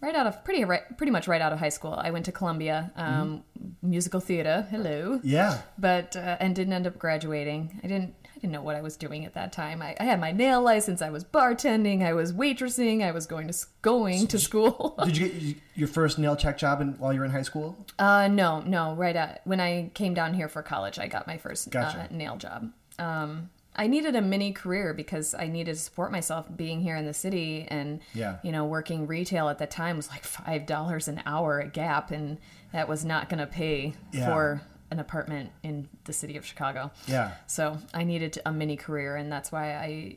[0.00, 1.94] right out of pretty right, pretty much right out of high school.
[1.96, 3.90] I went to Columbia um, Mm-hmm.
[3.90, 4.66] musical theater.
[4.70, 7.80] Hello, yeah, but uh, and didn't end up graduating.
[7.84, 8.14] I didn't.
[8.40, 9.82] Didn't know what I was doing at that time.
[9.82, 11.02] I, I had my nail license.
[11.02, 12.02] I was bartending.
[12.04, 13.02] I was waitressing.
[13.02, 14.94] I was going to going to school.
[15.04, 17.84] did you get your first nail tech job in, while you were in high school?
[17.98, 18.94] Uh, no, no.
[18.94, 22.02] Right at when I came down here for college, I got my first Gotcha.
[22.10, 22.70] uh, nail job.
[22.98, 27.06] Um, I needed a mini career because I needed to support myself being here in
[27.06, 28.38] the city, and Yeah.
[28.42, 32.10] you know, working retail at the time was like five dollars an hour at Gap,
[32.10, 32.38] and
[32.72, 34.26] that was not going to pay Yeah.
[34.26, 36.90] for an apartment in the city of Chicago.
[37.06, 37.32] Yeah.
[37.46, 40.16] So I needed a mini career, and that's why I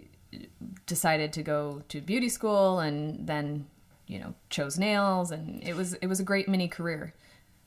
[0.86, 3.68] decided to go to beauty school, and then
[4.08, 7.14] you know chose nails, and it was it was a great mini career.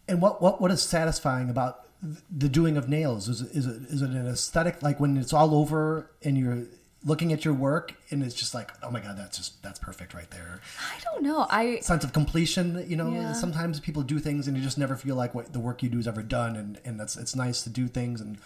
[0.09, 1.87] And what what what is satisfying about
[2.31, 3.29] the doing of nails?
[3.29, 6.64] Is it, is it is it an aesthetic like when it's all over and you're
[7.05, 10.14] looking at your work and it's just like oh my god that's just that's perfect
[10.14, 10.61] right there
[10.97, 11.47] I don't know.
[11.51, 13.33] I sense of completion you know Yeah.
[13.35, 15.99] sometimes people do things and you just never feel like what the work you do
[15.99, 18.38] is ever done and and that's it's nice to do things and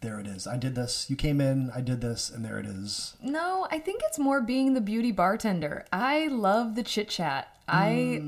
[0.00, 2.66] there it is i did this you came in i did this and there it
[2.66, 3.66] is no.
[3.70, 5.86] I think it's more being the beauty bartender.
[5.92, 7.48] I love the chit chat.
[7.66, 8.22] I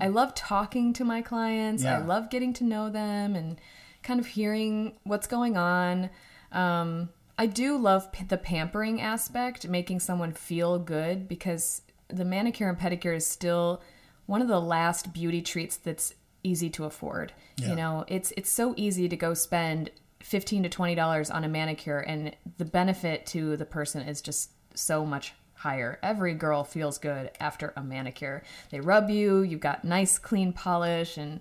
[0.00, 1.84] I love talking to my clients.
[1.84, 1.98] Yeah.
[1.98, 3.60] I love getting to know them and
[4.02, 6.10] kind of hearing what's going on.
[6.52, 12.68] Um, I do love p- the pampering aspect, making someone feel good because the manicure
[12.68, 13.80] and pedicure is still
[14.26, 17.32] one of the last beauty treats that's easy to afford.
[17.56, 17.70] Yeah.
[17.70, 19.88] You know, it's it's so easy to go spend
[20.22, 24.50] 15 to 20 dollars on a manicure and the benefit to the person is just
[24.74, 25.98] so much higher.
[26.02, 28.42] Every girl feels good after a manicure.
[28.70, 31.40] They rub you, you've got nice clean polish and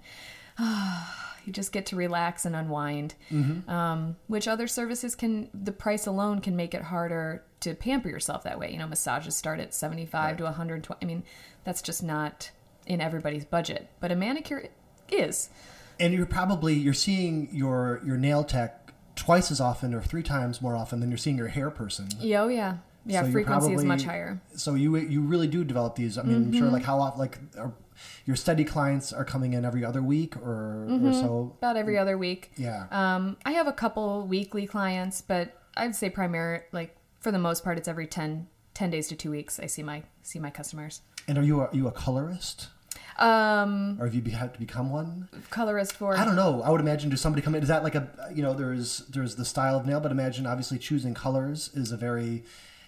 [1.45, 3.15] you just get to relax and unwind.
[3.67, 8.43] Um, which other services can the price alone can make it harder to pamper yourself
[8.43, 8.71] that way.
[8.71, 10.99] You know, massages start at 75 to 120.
[11.01, 11.23] I mean,
[11.63, 12.51] that's just not
[12.85, 13.89] in everybody's budget.
[13.99, 14.69] But a manicure
[15.11, 15.49] is.
[15.99, 20.61] and you're probably you're seeing your your nail tech twice as often or three times
[20.61, 22.77] more often than you're seeing your hair person Yeah, oh yeah.
[23.05, 24.39] Yeah, So frequency is much higher.
[24.55, 26.57] so you you really do develop these i mean i'm Mm-hmm.
[26.59, 27.73] sure like how often like are,
[28.25, 32.17] your steady clients are coming in every other week or or so About every other
[32.17, 32.51] week.
[32.57, 37.39] yeah Um, I have a couple weekly clients, but I'd say primary like for the
[37.39, 40.49] most part it's every 10, 10 days to 2 weeks I see my see my
[40.49, 41.01] customers.
[41.27, 42.67] and are you a, are you a colorist
[43.19, 46.61] Um, or have you be, had to become one colorist for I don't know.
[46.61, 47.61] I would imagine does somebody come in?
[47.61, 50.77] Is that like a you know there's there's the style of nail, but imagine obviously
[50.77, 52.43] choosing colors is a very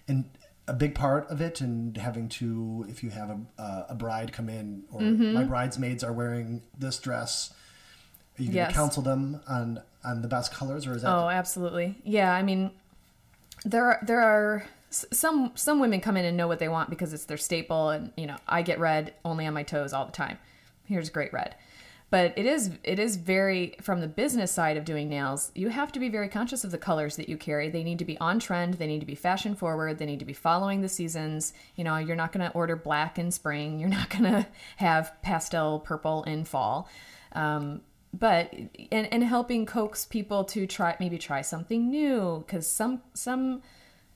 [0.07, 0.25] and
[0.67, 4.31] a big part of it, and having to if you have a uh, a bride
[4.33, 5.33] come in or Mm-hmm.
[5.33, 7.53] my bridesmaids are wearing this dress,
[8.39, 8.73] are you going to Yes.
[8.73, 11.97] counsel them on on the best colors, or is that Oh, absolutely.
[12.03, 12.71] Yeah, I mean,
[13.65, 17.13] there are there are some some women come in and know what they want because
[17.13, 20.11] it's their staple, and you know, I get red only on my toes all the
[20.11, 20.37] time.
[20.85, 21.55] Here's great red.
[22.11, 25.49] But it is it is very from the business side of doing nails.
[25.55, 27.69] You have to be very conscious of the colors that you carry.
[27.69, 28.73] They need to be on trend.
[28.75, 29.97] They need to be fashion forward.
[29.97, 31.53] They need to be following the seasons.
[31.77, 33.79] You know, you're not going to order black in spring.
[33.79, 34.45] You're not going to
[34.75, 36.89] have pastel purple in fall.
[37.31, 37.79] Um,
[38.13, 38.53] but
[38.91, 43.61] and, and helping coax people to try maybe try something new because some some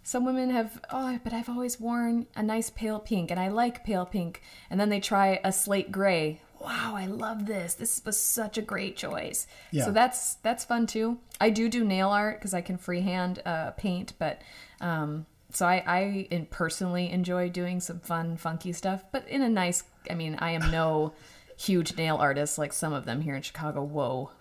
[0.03, 3.85] some women have oh but i've always worn a nice pale pink and i like
[3.85, 8.17] pale pink and then they try a slate gray wow i love this this was
[8.19, 9.85] such a great choice Yeah.
[9.85, 13.71] so that's that's fun too i do do nail art because i can freehand uh,
[13.71, 14.41] paint but
[14.81, 19.83] um so I, I personally enjoy doing some fun funky stuff but in a nice
[20.09, 21.13] i mean i am no
[21.57, 24.31] huge nail artist like some of them here in chicago whoa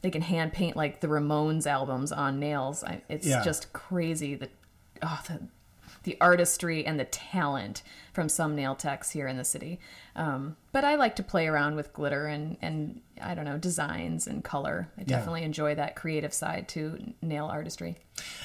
[0.00, 2.82] they can hand paint like the Ramones albums on nails.
[2.82, 3.44] I, it's Yeah.
[3.44, 4.50] just crazy that
[5.00, 5.42] oh, the
[6.04, 9.80] the artistry and the talent from some nail techs here in the city.
[10.14, 14.26] Um, but I like to play around with glitter and and I don't know designs
[14.26, 14.88] and color.
[14.98, 15.06] I Yeah.
[15.16, 17.96] definitely enjoy that creative side to nail artistry.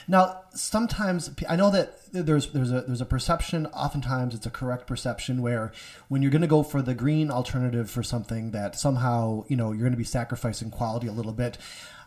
[0.08, 3.66] Now, sometimes I know that there's there's a there's a perception.
[3.68, 5.74] Oftentimes, it's a correct perception where
[6.08, 9.72] when you're going to go for the green alternative for something that somehow you know
[9.72, 11.58] you're going to be sacrificing quality a little bit.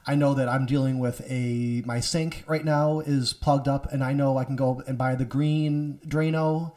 [0.06, 4.02] I know that I'm dealing with a my sink right now is plugged up, and
[4.02, 6.72] I know I can go and buy the green Drano.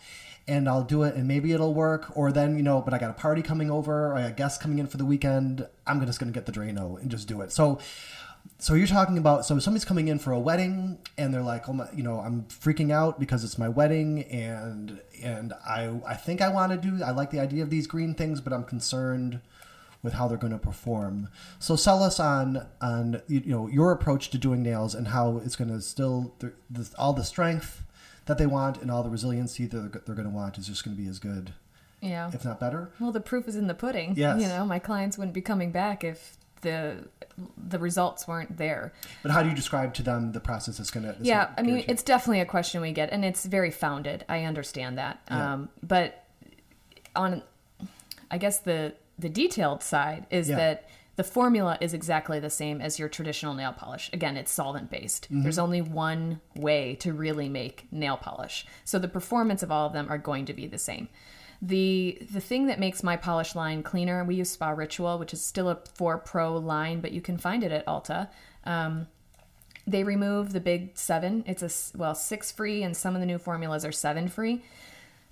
[0.46, 2.12] And I'll do it, and maybe it'll work.
[2.18, 4.62] Or then, you know, but I got a party coming over, or I got guests
[4.62, 5.66] coming in for the weekend.
[5.88, 7.54] I'm just to get the Drano and just do it.
[7.54, 7.80] So,
[8.60, 11.74] so you're talking about so somebody's coming in for a wedding and they're like, oh
[11.74, 16.42] my, you know, I'm freaking out because it's my wedding and and I I think
[16.42, 19.42] I want to do I like the idea of these green things, but I'm concerned
[20.04, 21.30] with how they're going to perform.
[21.60, 25.56] So sell us on on you know your approach to doing nails and how it's
[25.56, 27.84] going to still the, the, all the strength
[28.26, 30.86] that they want and all the resiliency that they're, they're going to want is just
[30.86, 31.54] going to be as good,
[32.00, 32.30] Yeah.
[32.34, 32.90] if not better.
[33.00, 34.14] Well, the proof is in the pudding.
[34.16, 34.42] Yes.
[34.42, 37.08] You know, my clients wouldn't be coming back if the
[37.58, 38.94] the results weren't there.
[39.24, 41.16] But how do you describe to them the process that's going to?
[41.22, 44.24] yeah, I mean, it's definitely a question we get, and it's very founded.
[44.30, 45.20] I understand that.
[45.30, 45.54] Yeah.
[45.54, 46.26] Um, but
[47.16, 47.42] on,
[48.32, 50.56] I guess the the detailed side is Yeah.
[50.58, 54.10] that the formula is exactly the same as your traditional nail polish.
[54.14, 55.26] Again, it's solvent based.
[55.26, 55.44] Mm-hmm.
[55.44, 59.94] There's only one way to really make nail polish, so the performance of all of
[59.94, 61.08] them are going to be the same.
[61.62, 65.42] The the thing that makes my polish line cleaner, we use Spa Ritual, which is
[65.44, 68.30] still a 4 Pro line, but you can find it at Ulta.
[68.66, 69.08] Um,
[69.86, 71.44] they remove the big seven.
[71.46, 74.64] It's a well six free, and some of the new formulas are seven free.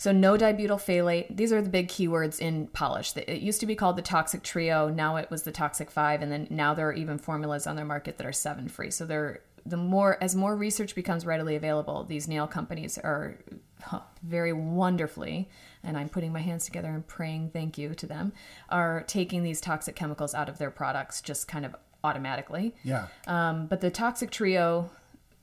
[0.02, 1.38] So no dibutyl phthalate.
[1.38, 3.16] These are the big keywords in polish.
[3.16, 4.90] It used to be called the toxic trio.
[4.90, 7.86] Now it was the toxic five, and then now there are even formulas on their
[7.86, 8.90] market that are seven free.
[8.90, 13.38] So they're the more as more research becomes readily available, these nail companies are
[14.24, 15.48] very wonderfully,
[15.84, 18.34] and I'm putting my hands together and praying thank you to them,
[18.70, 22.74] are taking these toxic chemicals out of their products just kind of automatically.
[22.82, 23.06] yeah.
[23.28, 24.90] Um, but the toxic trio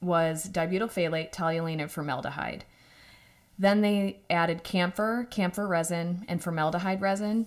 [0.00, 2.64] was dibutyl phthalate, toluene, and formaldehyde.
[3.58, 7.46] Then they added camphor, camphor resin, and formaldehyde resin.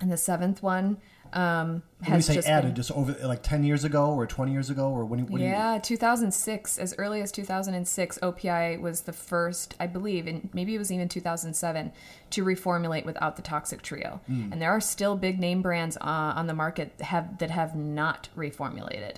[0.00, 0.98] And the seventh one
[1.32, 4.52] um, When you say just added, been, just over like ten years ago or twenty
[4.52, 5.26] years ago, or when?
[5.26, 10.48] when you- yeah, 2006, as early as 2006, OPI was the first, I believe, and
[10.52, 11.92] maybe it was even 2007,
[12.30, 14.20] to reformulate without the toxic trio.
[14.26, 14.52] Hmm.
[14.52, 16.00] And there are still big name brands uh,
[16.36, 19.16] on the market that have that have not reformulated.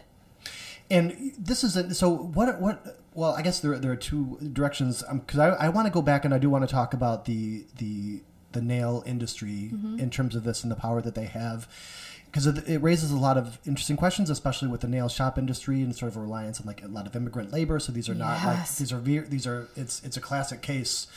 [0.91, 5.03] And this is a, so what what well I guess there there are two directions
[5.13, 7.67] because I, I want to go back and I do want to talk about the
[7.77, 11.69] the the nail industry in terms of this and the power that they have
[12.27, 15.83] because it, it raises a lot of interesting questions especially with the nail shop industry
[15.83, 18.15] and sort of a reliance on like a lot of immigrant labor so these are
[18.15, 21.09] not like these are these are it's it's a classic case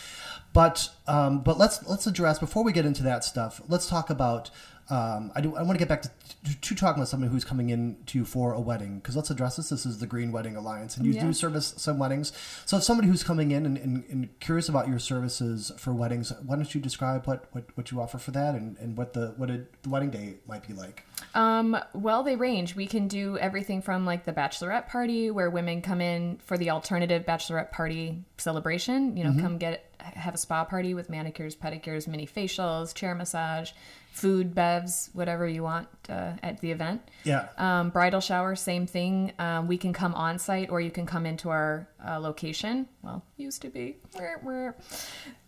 [0.53, 3.61] but um, but let's let's address before we get into that stuff.
[3.67, 4.49] Let's talk about.
[4.91, 5.55] Um, I do.
[5.55, 6.09] I want to get back to,
[6.45, 9.29] to, to talking about someone who's coming in to you for a wedding because let's
[9.29, 9.69] address this.
[9.69, 11.25] This is the Green Wedding Alliance, and you Yeah.
[11.27, 12.33] do service some weddings.
[12.65, 16.33] So, if somebody who's coming in and, and, and curious about your services for weddings,
[16.45, 19.33] why don't you describe what, what, what you offer for that and, and what the
[19.37, 21.05] what a, the wedding day might be like?
[21.35, 22.75] Um, well, they range.
[22.75, 26.71] We can do everything from like the bachelorette party where women come in for the
[26.71, 32.07] alternative bachelorette party celebration, you know, come get have a spa party with manicures, pedicures,
[32.07, 33.71] mini facials, chair massage,
[34.11, 37.01] food, bevs, whatever you want uh, at the event.
[37.23, 37.47] Yeah.
[37.57, 39.31] Um, bridal shower, same thing.
[39.39, 42.87] Um, we can come on site or you can come into our uh, location.
[43.01, 43.97] Well, used to be.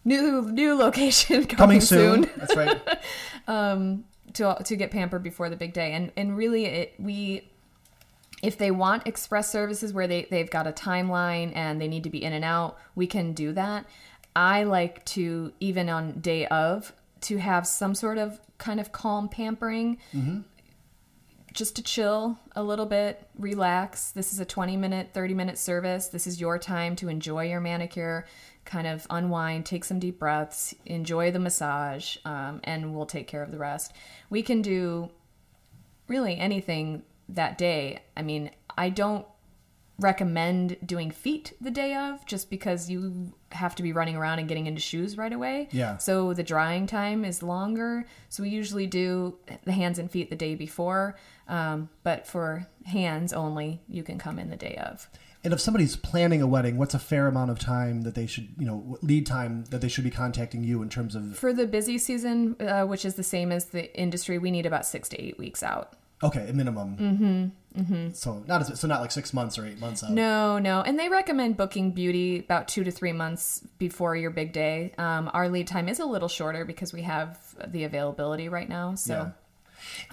[0.05, 2.29] New new location coming, coming soon.
[2.37, 2.81] That's right.
[3.47, 7.49] um, to to get pampered before the big day and and really it we
[8.41, 12.09] if they want express services where they they've got a timeline and they need to
[12.09, 13.85] be in and out we can do that
[14.35, 19.29] i like to even on day of to have some sort of kind of calm
[19.29, 19.97] pampering
[21.53, 24.11] just to chill a little bit, relax.
[24.11, 26.07] This is a 20 minute, 30 minute service.
[26.07, 28.25] This is your time to enjoy your manicure,
[28.65, 33.43] kind of unwind, take some deep breaths, enjoy the massage, um, and we'll take care
[33.43, 33.93] of the rest.
[34.29, 35.09] We can do
[36.07, 38.01] really anything that day.
[38.17, 39.25] I mean, I don't
[39.99, 44.47] recommend doing feet the day of just because you have to be running around and
[44.47, 45.69] getting into shoes right away.
[45.71, 45.97] Yeah.
[45.97, 48.05] So the drying time is longer.
[48.29, 51.17] So we usually do the hands and feet the day before.
[51.47, 55.07] Um, but for hands only, you can come in the day of.
[55.43, 58.47] And if somebody's planning a wedding, what's a fair amount of time that they should,
[58.57, 61.37] you know, lead time that they should be contacting you in terms of?
[61.37, 64.85] For the busy season, uh, which is the same as the industry, we need about
[64.85, 65.97] six to eight weeks out.
[66.23, 66.97] Okay, a minimum.
[66.97, 67.81] Mm-hmm.
[67.81, 68.09] Mm-hmm.
[68.13, 70.11] So not as, so not like six months or eight months out.
[70.11, 70.81] No, no.
[70.81, 74.93] And they recommend booking beauty about two to three months before your big day.
[74.97, 78.95] Um, our lead time is a little shorter because we have the availability right now.
[78.95, 79.13] So.
[79.13, 79.29] Yeah.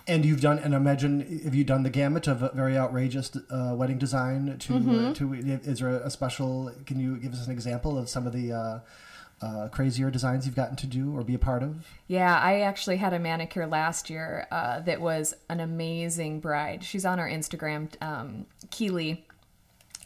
[0.08, 3.98] And you've done, and imagine, have you done the gamut of very outrageous uh, wedding
[3.98, 4.56] design?
[4.58, 6.72] To uh, to is there a special?
[6.86, 8.80] Can you give us an example of some of the uh,
[9.42, 11.86] uh, crazier designs you've gotten to do or be a part of?
[12.08, 16.84] Yeah, I actually had a manicure last year uh, that was an amazing bride.
[16.84, 19.26] She's on our Instagram, um, Keely.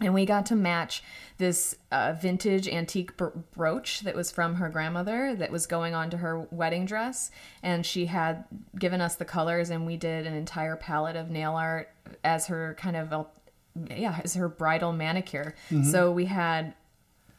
[0.01, 1.05] And we got to match
[1.39, 6.11] this uh, vintage antique bro- brooch that was from her grandmother that was going on
[6.11, 7.31] to her wedding dress.
[7.63, 8.45] And she had
[8.77, 11.91] given us the colors, and we did an entire palette of nail art
[12.25, 13.27] as her kind of,
[13.89, 15.55] yeah, as her bridal manicure.
[15.85, 16.75] So we had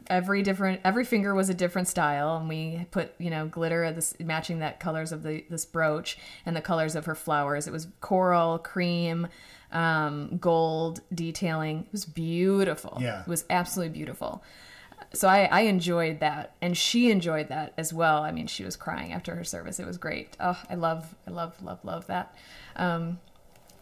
[0.07, 4.13] every different every finger was a different style and we put you know glitter this
[4.19, 7.67] matching that colors of the this brooch and the colors of her flowers.
[7.67, 9.27] It was coral cream
[9.71, 11.79] um, gold detailing.
[11.81, 12.97] It was beautiful.
[13.01, 13.21] Yeah.
[13.21, 14.43] it was absolutely beautiful.
[15.13, 18.21] So I, I enjoyed that and she enjoyed that as well.
[18.23, 19.79] I mean she was crying after her service.
[19.79, 20.35] It was great.
[20.39, 22.35] Oh i love i love love love that.
[22.75, 23.19] Um,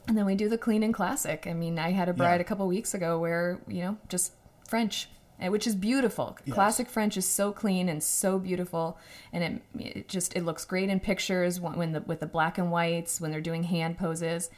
[0.08, 1.46] and then we do the clean and classic.
[1.48, 2.42] I mean i had a bride Yeah.
[2.42, 4.32] a couple weeks ago where you know just
[4.68, 5.08] french
[5.50, 6.54] which is beautiful Yes.
[6.56, 8.98] classic french is so clean and so beautiful
[9.32, 9.62] and it,
[9.98, 13.20] it just it looks great in pictures when when the with the black and whites
[13.22, 14.50] when they're doing hand poses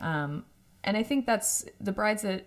[0.00, 0.44] um,
[0.84, 2.46] and i think that's the brides that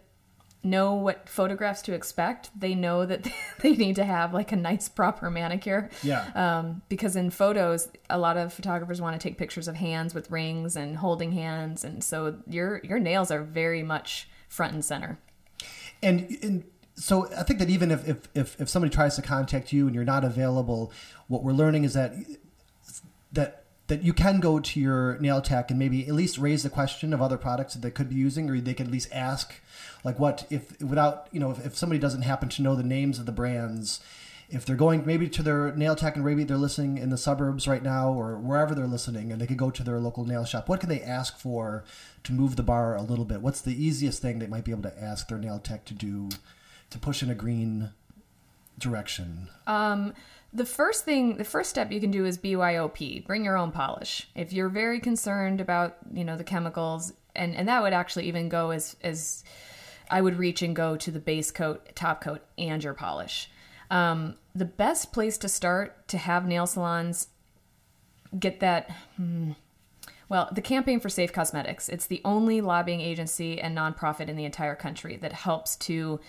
[0.63, 3.27] know what photographs to expect they know that
[3.61, 6.25] they need to have like a nice proper manicure Yeah.
[6.33, 10.31] um, because in photos a lot of photographers want to take pictures of hands with
[10.31, 15.19] rings and holding hands and so your your nails are very much front and center
[16.03, 16.63] and, and
[16.95, 19.93] so I think that even if, if, if, if somebody tries to contact you and
[19.93, 20.91] you're not available,
[21.27, 22.13] what we're learning is that
[23.33, 26.69] that that you can go to your nail tech and maybe at least raise the
[26.69, 29.53] question of other products that they could be using, or they could at least ask,
[30.03, 33.19] like, what if without you know if, if somebody doesn't happen to know the names
[33.19, 33.99] of the brands.
[34.47, 37.67] If they're going maybe to their nail tech and maybe they're listening in the suburbs
[37.67, 40.69] right now or wherever they're listening and they could go to their local nail shop,
[40.69, 41.83] what can they ask for
[42.23, 43.41] to move the bar a little bit?
[43.41, 46.29] What's the easiest thing they might be able to ask their nail tech to do
[46.89, 47.91] to push in a green
[48.77, 49.49] direction?
[49.67, 50.13] Um,
[50.53, 54.27] the first thing, the first step you can do is BYOP, bring your own polish.
[54.35, 58.47] If you're very concerned about, you know, the chemicals, and, and that would actually even
[58.47, 59.43] go as, as
[60.09, 63.49] I would reach and go to the base coat, top coat, and your polish.
[63.91, 67.27] Um, the best place to start to have nail salons
[68.39, 69.51] get that hmm,
[70.27, 71.87] well, the Campaign for Safe Cosmetics.
[71.87, 76.19] It's the only lobbying agency and nonprofit in the entire country that helps to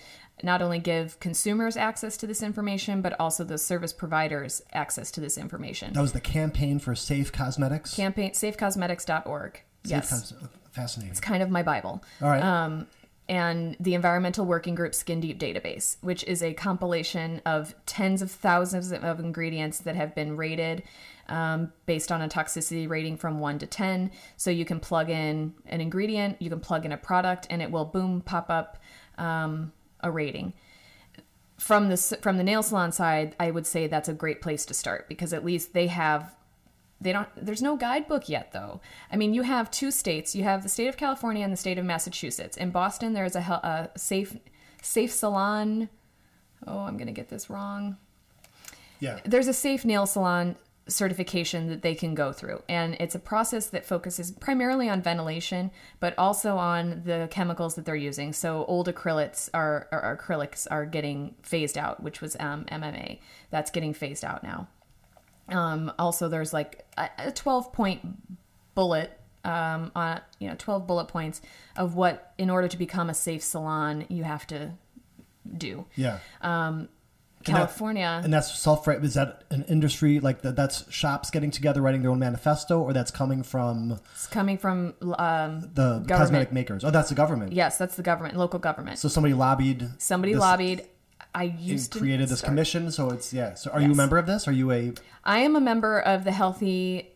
[0.43, 5.21] not only give consumers access to this information, but also the service providers access to
[5.21, 5.93] this information.
[5.95, 7.95] That was the campaign for safe cosmetics.
[7.95, 9.55] Campaign safecosmetics.org.
[9.55, 10.11] Safe Yes.
[10.11, 10.35] cos-
[10.73, 11.11] fascinating.
[11.13, 12.03] It's kind of my Bible.
[12.21, 12.43] All right.
[12.43, 12.87] Um,
[13.29, 18.31] and the Environmental Working Group Skin Deep Database, which is a compilation of tens of
[18.31, 20.85] thousands of ingredients that have been rated
[21.29, 24.13] um, based on a toxicity rating from 1 to 10.
[24.37, 27.71] So you can plug in an ingredient, you can plug in a product, and it
[27.73, 28.79] will boom pop up
[29.19, 29.73] um,
[30.07, 30.55] a rating.
[31.59, 34.75] From the from the nail salon side, I would say that's a great place to
[34.75, 36.35] start because at least they have
[37.01, 38.81] they don't there's no guidebook yet though.
[39.11, 40.35] I mean you have two states.
[40.35, 42.57] You have the state of california and the state of massachusetts.
[42.57, 44.37] In boston there's a, a safe
[44.83, 45.89] safe salon.
[46.67, 47.97] Oh i'm gonna get this wrong.
[48.99, 49.21] Yeah.
[49.27, 50.57] there's a safe nail salon
[50.89, 52.63] certification that they can go through.
[52.69, 55.71] And it's a process that focuses primarily on ventilation
[56.01, 58.33] but also on the chemicals that they're using.
[58.33, 63.19] So old acrylics are, are acrylics are getting phased out which was um, mma
[63.51, 64.69] that's getting phased out now.
[65.49, 68.01] Um, also there's like a, a 12 point
[68.75, 71.41] bullet um, on you know 12 bullet points
[71.77, 74.73] of what in order to become a safe salon you have to
[75.57, 75.87] do.
[75.95, 76.19] Yeah.
[76.43, 76.89] um,
[77.47, 79.03] And that- california And that's self right.
[79.05, 80.57] Is that an industry like that?
[80.57, 84.95] That's shops getting together, writing their own manifesto, or that's coming from It's coming from
[85.19, 86.09] um, the Government.
[86.09, 86.85] cosmetic makers?
[86.85, 87.53] Oh, that's the government.
[87.53, 88.99] yes, that's the government, local government.
[88.99, 89.89] So somebody lobbied.
[89.99, 90.87] Somebody this- lobbied.
[91.35, 92.91] I used to created this start- commission.
[92.91, 93.55] So it's yeah.
[93.55, 94.49] So are you a member of this?
[94.49, 94.93] Are you a
[95.25, 97.11] I am a member of the Healthy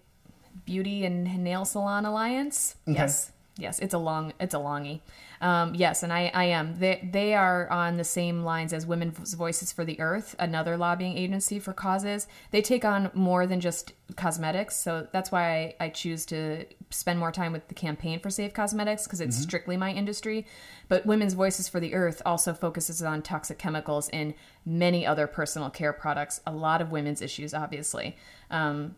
[0.67, 2.77] Beauty and Nail Salon Alliance.
[2.87, 2.99] Okay.
[2.99, 5.01] Yes, yes, it's a long, it's a longy.
[5.41, 6.79] Um, yes, and I, I am.
[6.79, 11.17] They, they are on the same lines as Women's Voices for the Earth, another lobbying
[11.17, 12.27] agency for causes.
[12.51, 17.19] They take on more than just cosmetics, so that's why I, I choose to spend
[17.19, 20.47] more time with the campaign for safe cosmetics because it's strictly my industry.
[20.89, 24.35] But Women's Voices for the Earth also focuses on toxic chemicals in
[24.67, 28.17] many other personal care products, a lot of women's issues, obviously.
[28.51, 28.97] Um,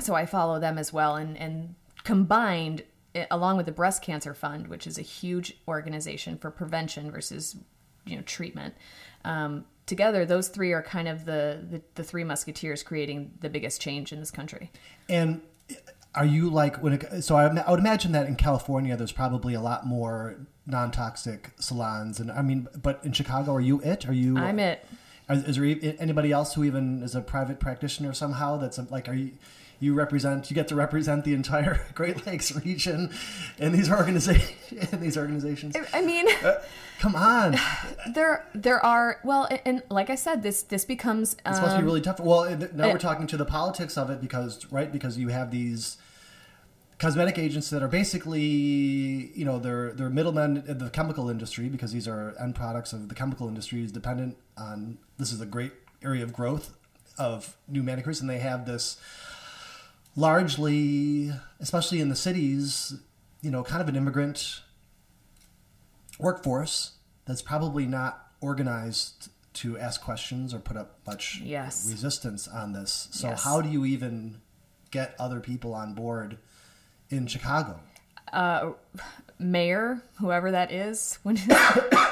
[0.00, 2.82] so I follow them as well, and and combined,
[3.30, 7.56] along with the Breast Cancer Fund, which is a huge organization for prevention versus
[8.04, 8.74] you know treatment.
[9.24, 13.80] Um, together, those three are kind of the, the the three musketeers creating the biggest
[13.80, 14.70] change in this country.
[15.08, 15.42] And
[16.14, 19.54] are you like when it, so I, I would imagine that in California there's probably
[19.54, 20.36] a lot more
[20.66, 24.86] non-toxic salons and I mean but in Chicago are you it are you I'm it.
[25.30, 28.56] Is, is there anybody else who even is a private practitioner somehow?
[28.56, 29.32] That's a, like, are you
[29.82, 30.50] you represent?
[30.50, 33.10] You get to represent the entire Great Lakes region
[33.58, 34.52] in these organizations.
[34.92, 36.26] In these organizations, I mean.
[36.98, 37.56] come on,
[38.14, 41.80] there there are well and, and like i said this this becomes this must be
[41.80, 42.20] um, really tough.
[42.20, 45.50] Well, now it- we're talking to the politics of it because right because you have
[45.50, 45.98] these
[46.98, 51.92] cosmetic agents that are basically you know they're they're middlemen in the chemical industry because
[51.92, 55.72] these are end products of the chemical industry is dependent on this is a great
[56.02, 56.74] area of growth
[57.18, 58.96] of new manicures and they have this
[60.16, 62.94] largely especially in the cities
[63.40, 64.60] you know kind of an immigrant
[66.18, 66.92] workforce
[67.24, 71.86] that's probably not organized to ask questions or put up much Yes.
[71.90, 73.44] resistance on this so Yes.
[73.44, 74.40] how do you even
[74.90, 76.38] get other people on board
[77.10, 77.80] in chicago
[78.32, 78.72] uh,
[79.38, 81.36] mayor whoever that is when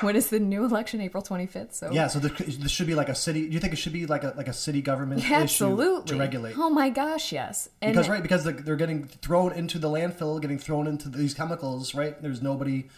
[0.03, 1.01] when is the new election?
[1.01, 1.91] April 25th so.
[1.93, 4.25] Yeah so this, should be like a city do you think it should be like
[4.25, 6.09] a like a city government issue absolutely.
[6.13, 6.57] to regulate?
[6.57, 7.69] Oh my gosh yes.
[7.81, 11.35] And because right because they're, they're getting thrown into the landfill getting thrown into these
[11.35, 12.21] chemicals right?
[12.21, 12.89] There's nobody.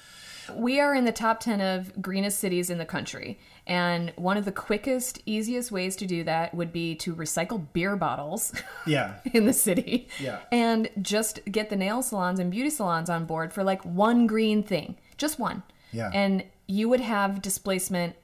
[0.54, 3.38] We are in the top 10 of greenest cities in the country.
[3.66, 7.94] And one of the quickest easiest ways to do that would be to recycle beer
[7.96, 8.52] bottles
[8.86, 9.14] yeah.
[9.32, 10.08] in the city.
[10.18, 10.40] Yeah.
[10.50, 14.62] and just get the nail salons and beauty salons on board for like one green
[14.62, 14.96] thing.
[15.16, 15.62] Just one.
[15.92, 16.10] Yeah.
[16.12, 16.42] and
[16.72, 18.16] you would have displacement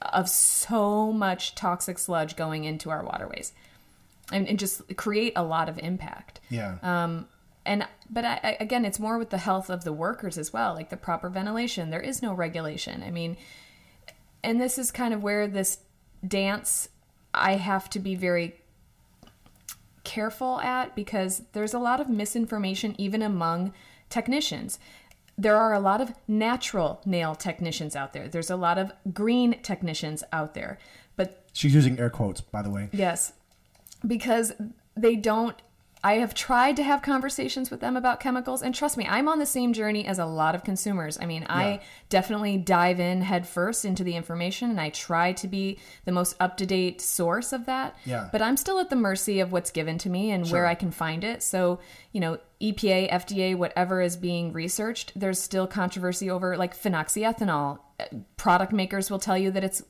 [0.00, 3.52] of so much toxic sludge going into our waterways
[4.30, 6.40] and, and just create a lot of impact.
[6.50, 6.76] Yeah.
[6.82, 7.26] Um,
[7.66, 10.74] and but I, I, again it's more with the health of the workers as well
[10.74, 11.90] like the proper ventilation.
[11.90, 13.02] There is no regulation.
[13.02, 13.36] I mean
[14.42, 15.78] and this is kind of where this
[16.26, 16.88] dance
[17.34, 18.60] i have to be very
[20.04, 23.72] careful at because there's a lot of misinformation even among
[24.08, 24.78] technicians
[25.40, 29.60] there are a lot of natural nail technicians out there there's a lot of green
[29.62, 30.78] technicians out there
[31.16, 33.32] but she's using air quotes by the way Yes,
[34.06, 34.52] because
[34.96, 35.56] they don't.
[36.02, 39.38] I have tried to have conversations with them about chemicals, and trust me, I'm on
[39.40, 41.18] the same journey as a lot of consumers.
[41.20, 41.54] I mean, Yeah.
[41.54, 46.12] I definitely dive in head first into the information, and I try to be the
[46.12, 47.96] most up to date source of that.
[48.04, 48.28] Yeah.
[48.30, 50.60] But I'm still at the mercy of what's given to me and Sure.
[50.60, 51.42] where I can find it.
[51.42, 51.80] So,
[52.12, 57.78] you know, EPA, FDA, whatever is being researched, there's still controversy over like phenoxyethanol.
[58.36, 59.82] Product makers will tell you that it's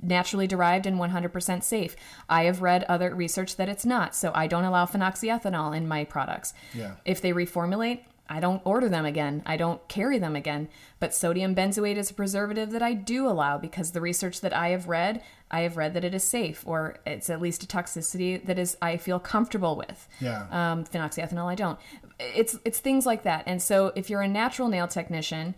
[0.00, 1.94] naturally derived and 100% safe.
[2.28, 6.04] I have read other research that it's not, so I don't allow phenoxyethanol in my
[6.04, 6.54] products.
[6.74, 6.94] Yeah.
[7.04, 8.00] If they reformulate,
[8.30, 9.42] I don't order them again.
[9.44, 10.68] I don't carry them again.
[11.00, 14.68] But sodium benzoate is a preservative that I do allow because the research that I
[14.68, 18.42] have read, I have read that it is safe or it's at least a toxicity
[18.46, 20.08] that is I feel comfortable with.
[20.20, 20.46] Yeah.
[20.52, 21.78] Um, phenoxyethanol, I don't.
[22.20, 23.42] It's it's things like that.
[23.46, 25.56] And so if you're a natural nail technician,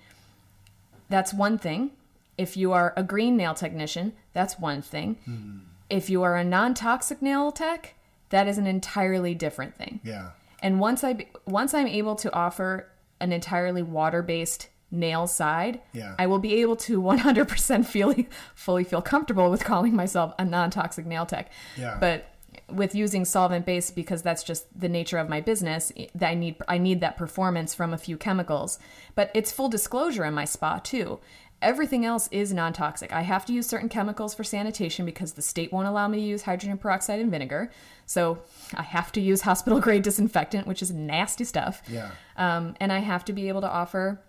[1.12, 1.90] that's one thing.
[2.38, 5.18] If you are a green nail technician, that's one thing.
[5.26, 5.58] Hmm.
[5.90, 7.94] If you are a non-toxic nail tech,
[8.30, 10.00] that is an entirely different thing.
[10.02, 10.30] yeah
[10.62, 12.88] And once I once I'm able to offer
[13.20, 16.14] an entirely water-based nail side, Yeah.
[16.18, 18.14] I will be able to 100% feel
[18.54, 21.50] fully feel comfortable with calling myself a non-toxic nail tech.
[21.76, 21.98] Yeah.
[22.00, 22.24] But
[22.72, 26.56] with using solvent based because that's just the nature of my business that I need
[26.68, 28.78] I need that performance from a few chemicals.
[29.14, 31.20] But it's full disclosure in my spa too.
[31.60, 33.12] Everything else is non-toxic.
[33.12, 36.24] I have to use certain chemicals for sanitation because the state won't allow me to
[36.24, 37.70] use hydrogen peroxide and vinegar.
[38.04, 38.38] So
[38.74, 41.82] I have to use hospital grade disinfectant, which is nasty stuff.
[41.88, 42.10] Yeah.
[42.36, 44.20] Um, and I have to be able to offer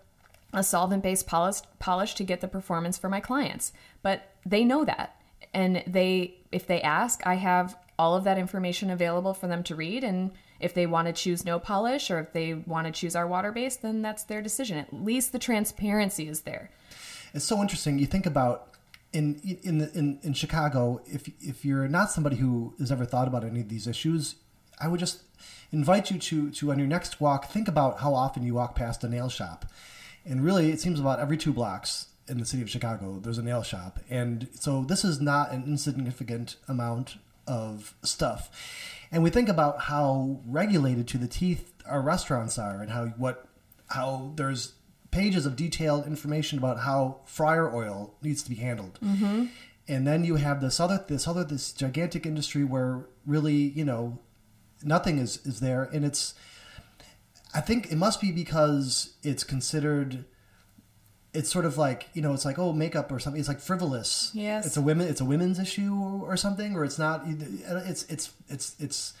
[0.52, 3.72] a solvent based polish, polish to get the performance for my clients.
[4.02, 5.20] But they know that.
[5.52, 9.74] And they, if they ask, I have all of that information available for them to
[9.74, 10.04] read.
[10.04, 13.26] And if they want to choose no polish or if they want to choose our
[13.26, 14.78] water based, then that's their decision.
[14.78, 16.70] At least the transparency is there.
[17.32, 17.98] It's so interesting.
[17.98, 18.74] You think about
[19.14, 21.00] in in in in Chicago.
[21.06, 24.34] If if you're not somebody who has ever thought about any of these issues,
[24.80, 25.22] I would just
[25.72, 29.04] invite you to to on your next walk think about how often you walk past
[29.04, 29.66] a nail shop,
[30.26, 33.42] and really it seems about every two blocks in the city of Chicago there's a
[33.42, 37.16] nail shop, and so this is not an insignificant amount
[37.46, 38.50] of stuff.
[39.10, 43.46] And we think about how regulated to the teeth our restaurants are, and how what
[43.88, 44.74] how there's
[45.10, 48.98] pages of detailed information about how fryer oil needs to be handled.
[49.00, 49.46] Mm-hmm.
[49.86, 54.18] And then you have this other this other this gigantic industry where really you know
[54.82, 56.34] nothing is is there, and it's
[57.54, 60.24] I think it must be because it's considered.
[61.34, 63.40] It's sort of like you know, it's like oh, makeup or something.
[63.40, 64.30] It's like frivolous.
[64.34, 64.66] Yes.
[64.66, 65.08] It's a women.
[65.08, 67.22] It's a women's issue or, or something, or it's not.
[67.26, 69.14] It's it's it's it's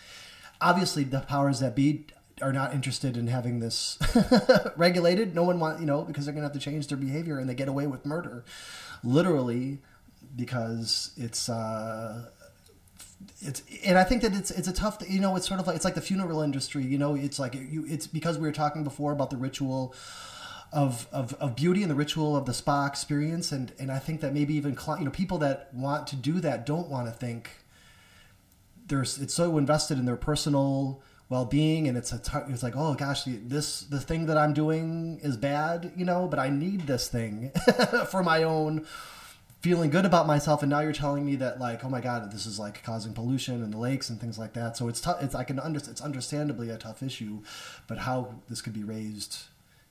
[0.60, 2.06] obviously the powers that be
[2.42, 3.98] are not interested in having this
[4.76, 5.34] regulated.
[5.34, 7.54] No one want you know because they're gonna have to change their behavior and they
[7.54, 8.44] get away with murder,
[9.02, 9.78] literally,
[10.36, 11.48] because it's.
[11.48, 12.26] uh
[13.40, 15.76] it's and I think that it's it's a tough you know it's sort of like
[15.76, 18.84] it's like the funeral industry you know it's like you it's because we were talking
[18.84, 19.94] before about the ritual
[20.74, 23.52] of, of, of beauty and the ritual of the spa experience.
[23.52, 26.66] And and I think that maybe even you know people that want to do that
[26.66, 27.50] don't want to think
[28.86, 31.00] there's it's so invested in their personal
[31.30, 35.38] well-being and it's a it's like oh gosh this the thing that I'm doing is
[35.38, 37.50] bad you know but I need this thing
[38.10, 38.86] for my own
[39.60, 40.62] feeling good about myself.
[40.62, 43.62] And now you're telling me that like oh my god this is like causing pollution
[43.62, 44.76] in the lakes and things like that.
[44.76, 47.40] So it's tough it's I can understand it's understandably a tough issue
[47.86, 49.44] but how this could be raised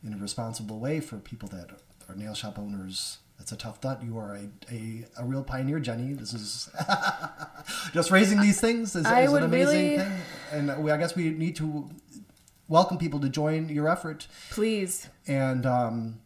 [0.05, 1.69] in a responsible way for people that
[2.09, 3.19] are nail shop owners.
[3.37, 4.03] That's a tough thought.
[4.03, 6.13] You are a, a, a real pioneer jenny.
[6.13, 6.69] This is
[7.93, 10.11] just raising these things is, is an amazing really- thing.
[10.51, 11.89] And we, i guess we need to
[12.67, 14.27] welcome people to join your effort.
[14.51, 15.09] Please.
[15.27, 16.19] and um,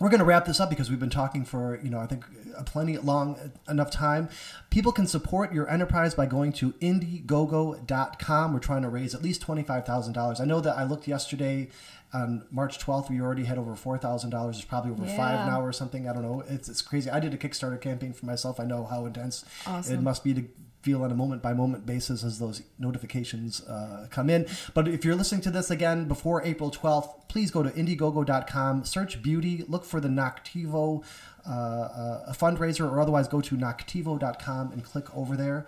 [0.00, 2.24] we're going to wrap this up because we've been talking for you know i think
[2.56, 4.28] a plenty long enough time.
[4.70, 9.44] People can support your enterprise by going to indiegogo.com we're trying to raise at least
[9.46, 11.68] $25000 i know that i looked yesterday
[12.12, 15.46] on march 12th we already had over $4000 it's probably over five Yeah.
[15.46, 18.24] now or something i don't know it's, it's crazy i did a kickstarter campaign for
[18.26, 19.44] myself i know how intense
[19.90, 20.44] it must be to
[20.82, 24.46] feel on a moment by moment basis as those notifications uh, come in.
[24.74, 29.20] But if you're listening to this again before April 12th, please go to Indiegogo.com, search
[29.20, 31.04] beauty, look for the Noktivo
[31.44, 35.66] uh, uh, fundraiser, or otherwise go to Noktivo.com and click over there.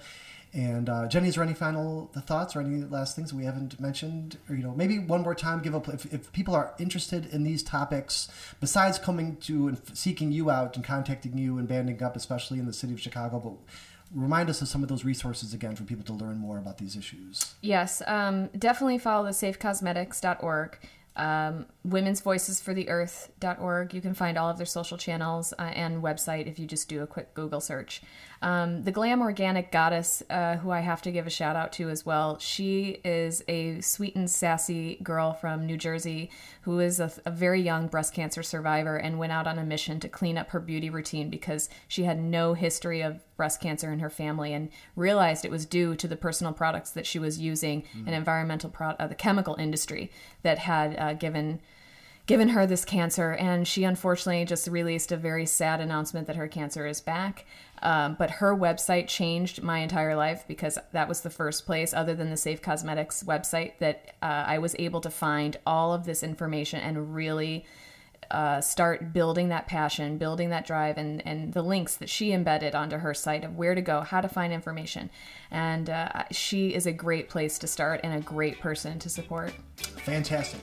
[0.52, 4.38] And uh, Jenny, is there any final thoughts or any last things we haven't mentioned?
[4.48, 7.44] Or you know, maybe one more time, give up if, if people are interested in
[7.44, 8.28] these topics.
[8.60, 12.66] Besides coming to and seeking you out and contacting you and banding up, especially in
[12.66, 13.74] the city of Chicago, but
[14.12, 16.96] remind us of some of those resources again for people to learn more about these
[16.96, 17.54] issues.
[17.60, 20.78] Yes, um, definitely follow the safecosmetics.org,
[21.16, 23.92] um, women's voices for the earth.org.
[23.92, 27.02] You can find all of their social channels uh, and website if you just do
[27.02, 28.02] a quick Google search.
[28.42, 31.90] Um, the Glam Organic Goddess, uh, who I have to give a shout out to
[31.90, 36.30] as well, she is a sweet and sassy girl from New Jersey
[36.62, 39.98] who is a, a very young breast cancer survivor and went out on a mission
[40.00, 44.00] to clean up her beauty routine because she had no history of breast cancer in
[44.00, 47.82] her family and realized it was due to the personal products that she was using
[48.06, 50.10] and environmental pro- uh, the chemical industry
[50.42, 51.60] that had uh, given
[52.26, 53.32] given her this cancer.
[53.32, 57.44] And she unfortunately just released a very sad announcement that her cancer is back
[57.82, 62.14] um, but her website changed my entire life because that was the first place other
[62.14, 66.22] than the safe cosmetics website that uh, i was able to find all of this
[66.22, 67.64] information and really
[68.30, 72.74] uh, start building that passion, building that drive, and, and the links that she embedded
[72.74, 75.10] onto her site of where to go, how to find information.
[75.50, 79.52] And uh, she is a great place to start and a great person to support.
[80.04, 80.60] Fantastic.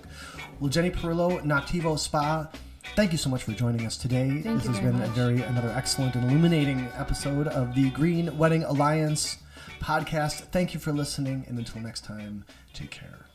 [0.60, 2.48] Well, Jenny Perillo, Noktivo Spa,
[2.96, 4.42] thank you so much for joining us today.
[4.42, 8.64] Thank this has been a very another excellent and illuminating episode of the Green Wedding
[8.64, 9.38] Alliance
[9.80, 10.42] podcast.
[10.52, 13.27] Thank you for listening, and until next time, take care.